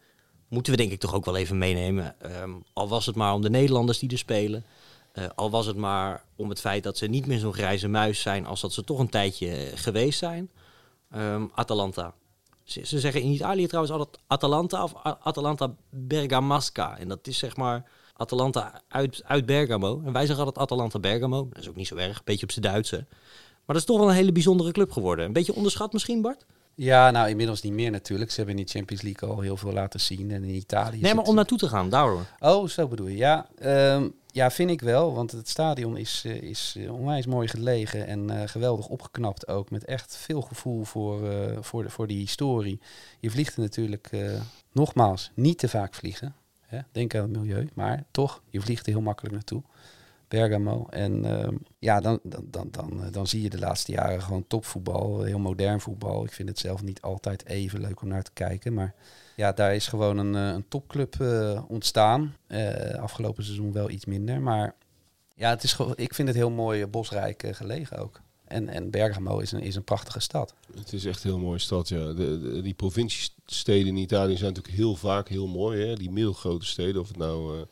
[0.47, 2.15] moeten we denk ik toch ook wel even meenemen.
[2.21, 4.63] Ehm, al was het maar om de Nederlanders die er spelen.
[5.12, 8.22] Eh, al was het maar om het feit dat ze niet meer zo'n grijze muis
[8.22, 10.49] zijn als dat ze toch een tijdje eh, geweest zijn.
[11.09, 12.14] Ehm, Atalanta.
[12.64, 16.97] Ze, ze zeggen in Italië trouwens altijd Atalanta of Atalanta Bergamasca.
[16.97, 20.01] En dat is zeg maar Atalanta uit, uit Bergamo.
[20.05, 21.47] En wij zeggen altijd Atalanta Bergamo.
[21.49, 23.05] Dat is ook niet zo erg, een beetje op z'n Duitse.
[23.66, 25.26] Maar dat is toch wel een hele bijzondere club geworden.
[25.26, 26.45] Een beetje onderschat misschien, Bart?
[26.76, 28.32] Ja, nou inmiddels niet meer natuurlijk.
[28.32, 30.32] Ze hebben in de Champions League al heel veel laten zien.
[30.32, 31.01] En in Italië.
[31.01, 32.26] Nee, maar om naartoe te gaan, daardoor.
[32.39, 33.18] Oh, zo bedoel je.
[33.18, 35.13] Ja, ehm, ja, vind ik wel.
[35.13, 39.69] Want het stadion is, eh, is eh, onwijs mooi gelegen en eh, geweldig opgeknapt ook.
[39.69, 41.19] Met echt veel gevoel voor,
[41.63, 42.79] voor, de, voor die historie.
[43.19, 44.09] Je vliegt er natuurlijk,
[44.71, 46.36] nogmaals, niet te vaak vliegen.
[46.61, 46.79] Hè?
[46.91, 47.69] Denk aan het milieu.
[47.73, 49.63] Maar toch, je vliegt er heel makkelijk naartoe.
[50.32, 50.88] Bergamo.
[50.89, 54.47] En ehm, ja, dan, dan, dan, dan, eh, dan zie je de laatste jaren gewoon
[54.47, 55.23] topvoetbal.
[55.23, 56.23] Heel modern voetbal.
[56.23, 58.73] Ik vind het zelf niet altijd even leuk om naar te kijken.
[58.73, 58.93] Maar
[59.36, 62.36] ja, daar is gewoon een, eh, een topclub eh, ontstaan.
[62.47, 64.41] Eh, afgelopen seizoen wel iets minder.
[64.41, 64.75] Maar
[65.41, 68.21] ja, het is ik vind het heel mooi eh, bosrijk eh, gelegen ook.
[68.47, 70.53] En, en Bergamo is een, is een prachtige stad.
[70.75, 72.13] Het is echt een heel mooie stad, ja.
[72.13, 75.95] De, die provinciesteden in Italië zijn natuurlijk heel vaak heel mooi, hè.
[75.95, 77.65] Die middelgrote steden, of het nou eh,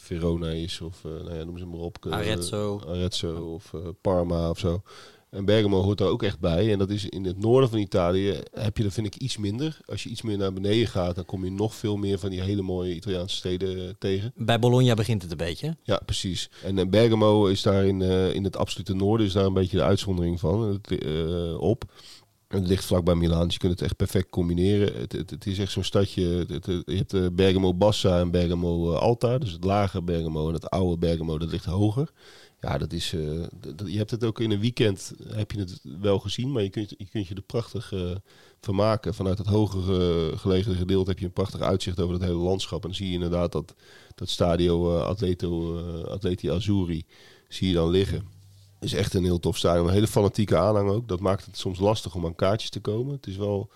[0.00, 2.06] Verona is of, eh, nou ja, noem ze maar op.
[2.06, 2.80] eh, Arezzo.
[2.88, 4.82] Arezzo of eh, Parma of zo.
[5.30, 6.72] En Bergamo hoort daar ook echt bij.
[6.72, 9.78] En dat is in het noorden van Italië heb je dat vind ik iets minder.
[9.84, 12.40] Als je iets meer naar beneden gaat, dan kom je nog veel meer van die
[12.40, 14.32] hele mooie Italiaanse steden tegen.
[14.36, 15.76] Bij Bologna begint het een beetje.
[15.82, 16.50] Ja, precies.
[16.64, 20.40] En Bergamo is daar in, in het absolute noorden is daar een beetje de uitzondering
[20.40, 20.80] van
[21.58, 21.84] op.
[22.50, 25.00] Het ligt vlakbij Milaan, dus je kunt het echt perfect combineren.
[25.00, 26.44] Het, het, is echt zo'n stadje.
[26.48, 29.38] Het, je hebt eh, Bergamo Bassa en Bergamo eh, Alta.
[29.38, 32.12] Dus het lage Bergamo en het oude Bergamo, dat ligt hoger.
[32.60, 33.12] Ja, dat is.
[33.12, 33.20] eh,
[33.86, 36.94] je hebt het ook in een weekend heb je het wel gezien, maar je kunt
[36.98, 37.92] je, kunt je er prachtig
[38.60, 39.14] vermaken.
[39.14, 42.82] Vanuit het hoger eh, gelegen gedeelte heb je een prachtig uitzicht over het hele landschap.
[42.82, 43.74] En dan zie je inderdaad dat,
[44.14, 47.04] dat stadio eh, Atleti Azzurri
[47.48, 48.38] zie je dan liggen.
[48.80, 49.86] Is echt een heel tof stadion.
[49.86, 51.08] Een hele fanatieke aanhang ook.
[51.08, 53.14] Dat maakt het soms lastig om aan kaartjes te komen.
[53.14, 53.70] Het is wel,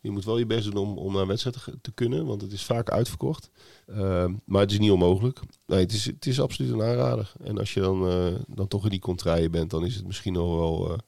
[0.00, 2.64] je moet wel je best doen om, om naar wedstrijden te, kunnen, want het is
[2.64, 3.50] vaak uitverkocht.
[3.86, 5.40] Ehm, maar het is niet onmogelijk.
[5.66, 7.32] Nee, het is, het is absoluut een aanrader.
[7.42, 10.32] En als je dan, eh, dan toch in die contraien bent, dan is het misschien
[10.32, 10.98] nog wel eh,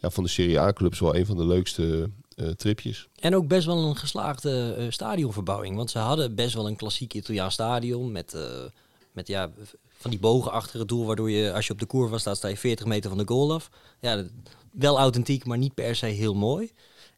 [0.00, 3.08] ja, van de Serie A-clubs wel een van de leukste eh, tripjes.
[3.20, 5.76] En ook best wel een geslaagde eh, stadionverbouwing.
[5.76, 8.12] Want ze hadden best wel een klassiek Italiaans stadion.
[8.12, 8.64] Met, eh,
[9.12, 9.50] met ja,
[10.06, 11.06] van die bogen achter het doel.
[11.06, 13.52] Waardoor je, als je op de curva staat, sta je 40 meter van de goal
[13.52, 13.70] af.
[14.00, 14.30] Ja, dat-
[14.72, 16.70] wel authentiek, maar niet per se heel mooi.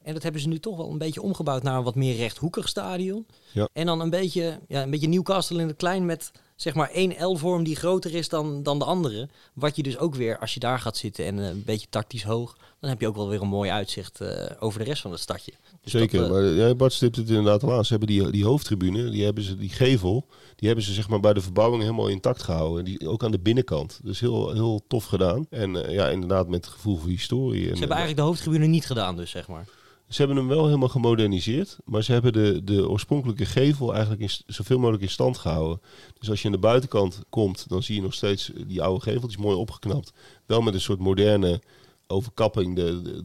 [0.03, 2.69] En dat hebben ze nu toch wel een beetje omgebouwd naar een wat meer rechthoekig
[2.69, 3.27] stadion.
[3.53, 3.69] Ja.
[3.73, 7.25] En dan een beetje, ja, een beetje Newcastle in het klein met zeg maar één
[7.27, 9.29] L-vorm die groter is dan, dan de andere.
[9.55, 12.23] Wat je dus ook weer, als je daar gaat zitten en eh, een beetje tactisch
[12.25, 15.11] hoog, dan heb je ook wel weer een mooi uitzicht eh, over de rest van
[15.11, 15.53] het stadje.
[15.91, 17.85] Zeker, dat, eh, maar ja, Bart stipt het inderdaad al aan.
[17.85, 20.27] Ze hebben die, die hoofdtribune, die hebben ze, die gevel,
[20.57, 22.85] die hebben ze zeg maar bij de verbouwing helemaal intact gehouden.
[22.85, 24.01] Die, ook aan de binnenkant.
[24.03, 25.47] Dus heel, heel tof gedaan.
[25.51, 27.61] En eh, ja, inderdaad met het gevoel voor historie.
[27.61, 29.67] En, Ze hebben eh, eigenlijk de hoofdtribune niet gedaan dus, zeg maar.
[30.09, 34.31] Ze hebben hem wel helemaal gemoderniseerd, maar ze hebben de, de oorspronkelijke gevel eigenlijk in,
[34.47, 35.81] zoveel mogelijk in stand gehouden.
[36.19, 39.21] Dus als je aan de buitenkant komt, dan zie je nog steeds die oude gevel,
[39.21, 40.13] die is mooi opgeknapt.
[40.47, 41.61] Wel met een soort moderne
[42.07, 42.79] overkapping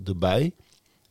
[0.06, 0.54] erbij.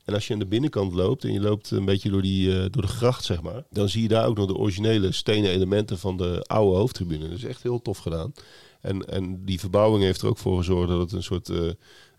[0.05, 2.65] En als je aan de binnenkant loopt en je loopt een beetje door, die, eh,
[2.71, 5.99] door de gracht, zeg maar, dan zie je daar ook nog de originele stenen elementen
[5.99, 7.29] van de oude hoofdtribune.
[7.29, 8.33] Dat is echt heel tof gedaan.
[8.81, 11.71] En, en die verbouwing heeft er ook voor gezorgd dat het een soort eh,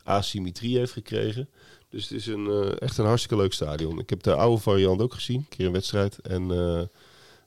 [0.03, 1.49] asymmetrie heeft gekregen.
[1.89, 3.99] Dus het is een, eh, echt een hartstikke leuk stadion.
[3.99, 6.19] Ik heb de oude variant ook gezien, een keer een wedstrijd.
[6.21, 6.47] En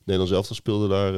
[0.05, 1.13] Nederlands elftal speelde daar,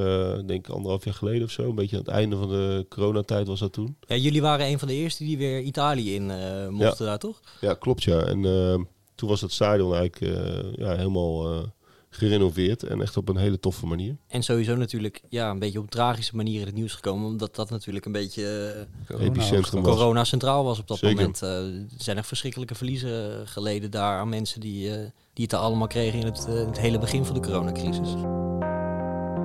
[0.47, 1.69] denk ik, anderhalf jaar geleden of zo.
[1.69, 3.97] Een beetje aan het einde van de coronatijd was dat toen.
[4.01, 6.27] Ja, jullie waren een van de eerste die weer Italië in
[6.71, 7.41] mochten daar, toch?
[7.61, 8.21] Ja, klopt ja.
[8.21, 8.81] En eh,
[9.19, 11.63] Toen was het stadion eigenlijk eh, ja, helemaal eh,
[12.11, 14.17] gerenoveerd en echt op een hele toffe manier.
[14.29, 17.27] En sowieso natuurlijk ja, een beetje op tragische manier in het nieuws gekomen.
[17.27, 18.75] Omdat dat natuurlijk een beetje
[19.07, 19.95] eh, Epicentrum was.
[19.95, 21.17] corona centraal was op dat Zeker.
[21.17, 21.43] moment.
[21.43, 24.97] Eh, er zijn echt verschrikkelijke verliezen geleden daar aan mensen die, eh,
[25.33, 28.15] die het er allemaal kregen in het, in het hele begin van de coronacrisis.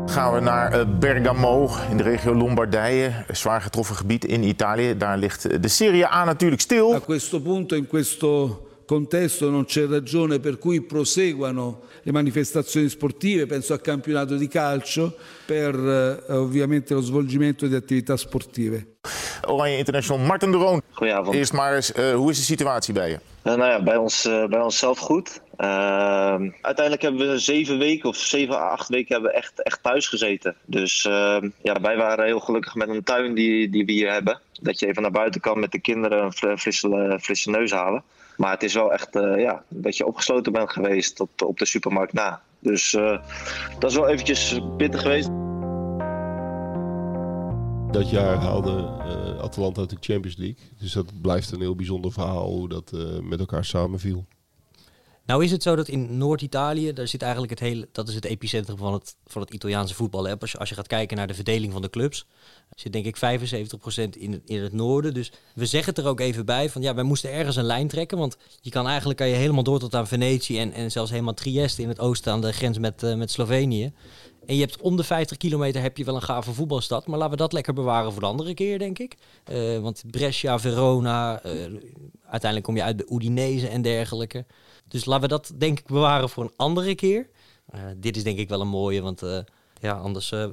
[0.05, 4.97] Gaan we naar Bergamo in de regio Lombardije, een zwaar getroffen gebied in Italië.
[4.97, 6.93] Daar ligt de Serie A natuurlijk stil.
[6.93, 13.45] A questo punto, in questo contesto, non c'è ragione per cui proseguano le manifestazioni sportive,
[13.45, 15.15] penso al campionato di calcio,
[15.45, 18.87] per eh, ovviamente lo svolgimento di attività sportive.
[19.45, 20.81] Oranje International Martin de Roon.
[20.91, 21.35] Goedenavond.
[21.35, 23.19] Eerst maar eens, eh, hoe is de situatie bij je?
[23.41, 25.41] Eh, nou ja, bij ons, eh, bij ons zelf goed.
[25.57, 29.83] Ehm, uiteindelijk hebben we zeven weken of zeven à acht weken hebben we echt, echt
[29.83, 30.55] thuis gezeten.
[30.65, 34.39] Dus ehm, ja, wij waren heel gelukkig met een tuin die, die we hier hebben.
[34.61, 38.03] Dat je even naar buiten kan met de kinderen een fr- frisse, frisse neus halen.
[38.43, 41.65] Maar het is wel echt eh, ja, dat je opgesloten bent geweest op, op de
[41.65, 42.41] supermarkt na.
[42.59, 43.19] Dus eh,
[43.79, 45.29] dat is wel eventjes pittig geweest.
[47.91, 50.57] Dat jaar haalde eh, Atalanta natuurlijk Champions League.
[50.79, 52.91] Dus dat blijft een heel bijzonder verhaal hoe dat
[53.21, 54.25] met elkaar samenviel.
[55.25, 58.25] Nou is het zo dat in Noord-Italië, daar zit eigenlijk het hele, dat is het
[58.25, 60.23] epicentrum van het, van het Italiaanse voetbal.
[60.23, 60.39] Hè.
[60.39, 62.25] Als, je, als je gaat kijken naar de verdeling van de clubs,
[62.75, 63.19] zit denk ik 75%
[64.19, 65.13] in het, in het noorden.
[65.13, 67.87] Dus we zeggen het er ook even bij van ja, wij moesten ergens een lijn
[67.87, 68.17] trekken.
[68.17, 71.33] Want je kan eigenlijk kan je helemaal door tot aan Venetië en, en zelfs helemaal
[71.33, 73.93] Trieste in het oosten aan de grens met, eh, met Slovenië.
[74.45, 77.07] En je hebt om de 50 kilometer heb je wel een gave voetbalstad.
[77.07, 79.17] Maar laten we dat lekker bewaren voor de andere keer, denk ik.
[79.43, 81.51] Eh, want Brescia, Verona, eh,
[82.21, 84.45] uiteindelijk kom je uit bij Udinese en dergelijke.
[84.87, 87.29] Dus laten we dat denk ik bewaren voor een andere keer.
[87.65, 89.37] Eh, dit is denk ik wel een mooie, want eh,
[89.81, 90.45] ja, anders eh,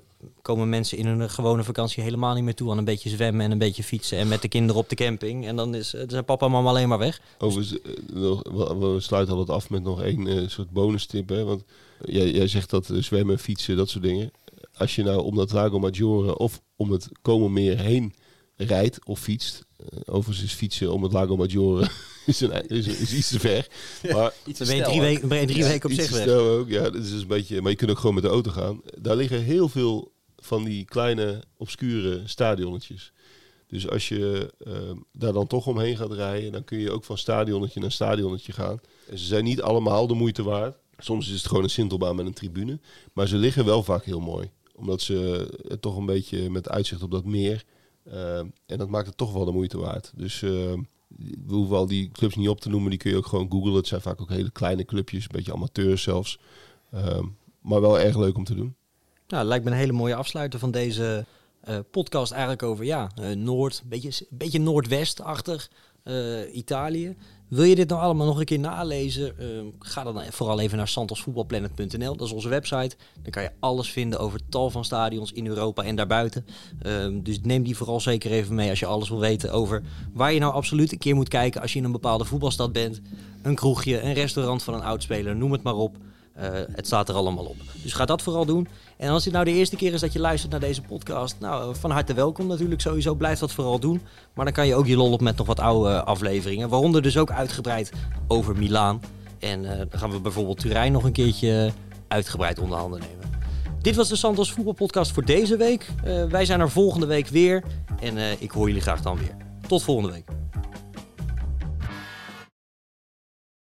[0.43, 3.51] komen mensen in hun gewone vakantie helemaal niet meer toe aan een beetje zwemmen en
[3.51, 5.47] een beetje fietsen en met de kinderen op de camping.
[5.47, 7.21] En dan is, zijn papa en mama alleen maar weg.
[7.39, 7.81] Overigens,
[8.13, 8.43] nog-
[8.79, 11.29] we, sluiten altijd af met nog één soort bonus tip.
[11.29, 11.45] Hè?
[11.45, 11.63] Want
[12.05, 14.31] jij, jij zegt dat zwemmen, fietsen, dat soort dingen.
[14.75, 18.15] Als je nou om dat Lago Maggiore of om het Como Meer heen
[18.57, 19.65] rijdt of fietst.
[20.05, 21.89] overigens is fietsen om het Lago Maggiore
[22.27, 23.69] is, een, is, is iets te ver.
[24.13, 26.25] Maar ben je drie, weken, ben je drie weken op iets zich te weg.
[26.25, 26.69] snel ook.
[26.69, 28.81] Ja, dat is dus een beetje, maar je kunt ook gewoon met de auto gaan.
[28.99, 33.13] Daar liggen heel veel van die kleine, obscure stadionnetjes.
[33.67, 34.73] Dus als je eh,
[35.13, 38.81] daar dan toch omheen gaat rijden, dan kun je ook van stadionnetje naar stadionnetje gaan.
[39.09, 40.77] En ze zijn niet allemaal de moeite waard.
[40.99, 42.81] Soms is het gewoon een sintelbaan met een tribune.
[43.13, 44.51] Maar ze liggen wel vaak heel mooi.
[44.75, 45.49] Omdat ze
[45.81, 47.65] toch een beetje met uitzicht op dat meer.
[48.05, 50.13] eh, en dat maakt het toch wel de moeite waard.
[50.17, 50.73] Dus eh,
[51.19, 52.91] we hoeven al die clubs niet op te noemen.
[52.91, 53.75] Die kun je ook gewoon googlen.
[53.75, 55.23] Het zijn vaak ook hele kleine clubjes.
[55.23, 56.39] Een beetje amateurs zelfs.
[56.91, 57.25] Ehm,
[57.61, 58.75] maar wel erg leuk om te doen.
[59.29, 61.25] Nou, lijkt me een hele mooie afsluiter van deze
[61.61, 65.71] eh, podcast eigenlijk over ja, eh, Noord, een beetje, beetje Noordwestachtig
[66.03, 67.17] eh, Italië.
[67.51, 69.39] Wil je dit nou allemaal nog een keer nalezen?
[69.39, 69.47] Eh,
[69.79, 72.17] ga dan vooral even naar santosvoetbalplanet.nl.
[72.17, 72.97] Dat is onze website.
[73.23, 76.47] Dan kan je alles vinden over tal van stadions in Europa en daarbuiten.
[76.83, 79.83] Ehm, dus neem die vooral zeker even mee als je alles wil weten over
[80.13, 83.01] waar je nou absoluut een keer moet kijken als je in een bepaalde voetbalstad bent.
[83.43, 85.97] Een kroegje, een restaurant van een oudspeler, noem het maar op.
[86.41, 87.57] Eh, het staat er allemaal op.
[87.83, 88.69] Dus ga dat vooral doen.
[88.97, 91.75] En als dit nou de eerste keer is dat je luistert naar deze podcast, nou,
[91.77, 93.15] van harte welkom natuurlijk sowieso.
[93.15, 94.03] Blijf dat vooral doen.
[94.35, 96.69] Maar dan kan je ook je lol op met nog wat oude afleveringen.
[96.69, 97.93] Waaronder dus ook uitgebreid
[98.29, 99.01] over Milaan.
[99.39, 101.73] En eh, dan gaan we bijvoorbeeld Turijn nog een keertje
[102.09, 103.39] uitgebreid onder handen nemen.
[103.81, 105.91] Dit was de Santos voetbalpodcast voor deze week.
[106.05, 107.65] Eh, wij zijn er volgende week weer.
[108.01, 109.37] En ik hoor jullie graag dan weer.
[109.67, 110.25] Tot volgende week.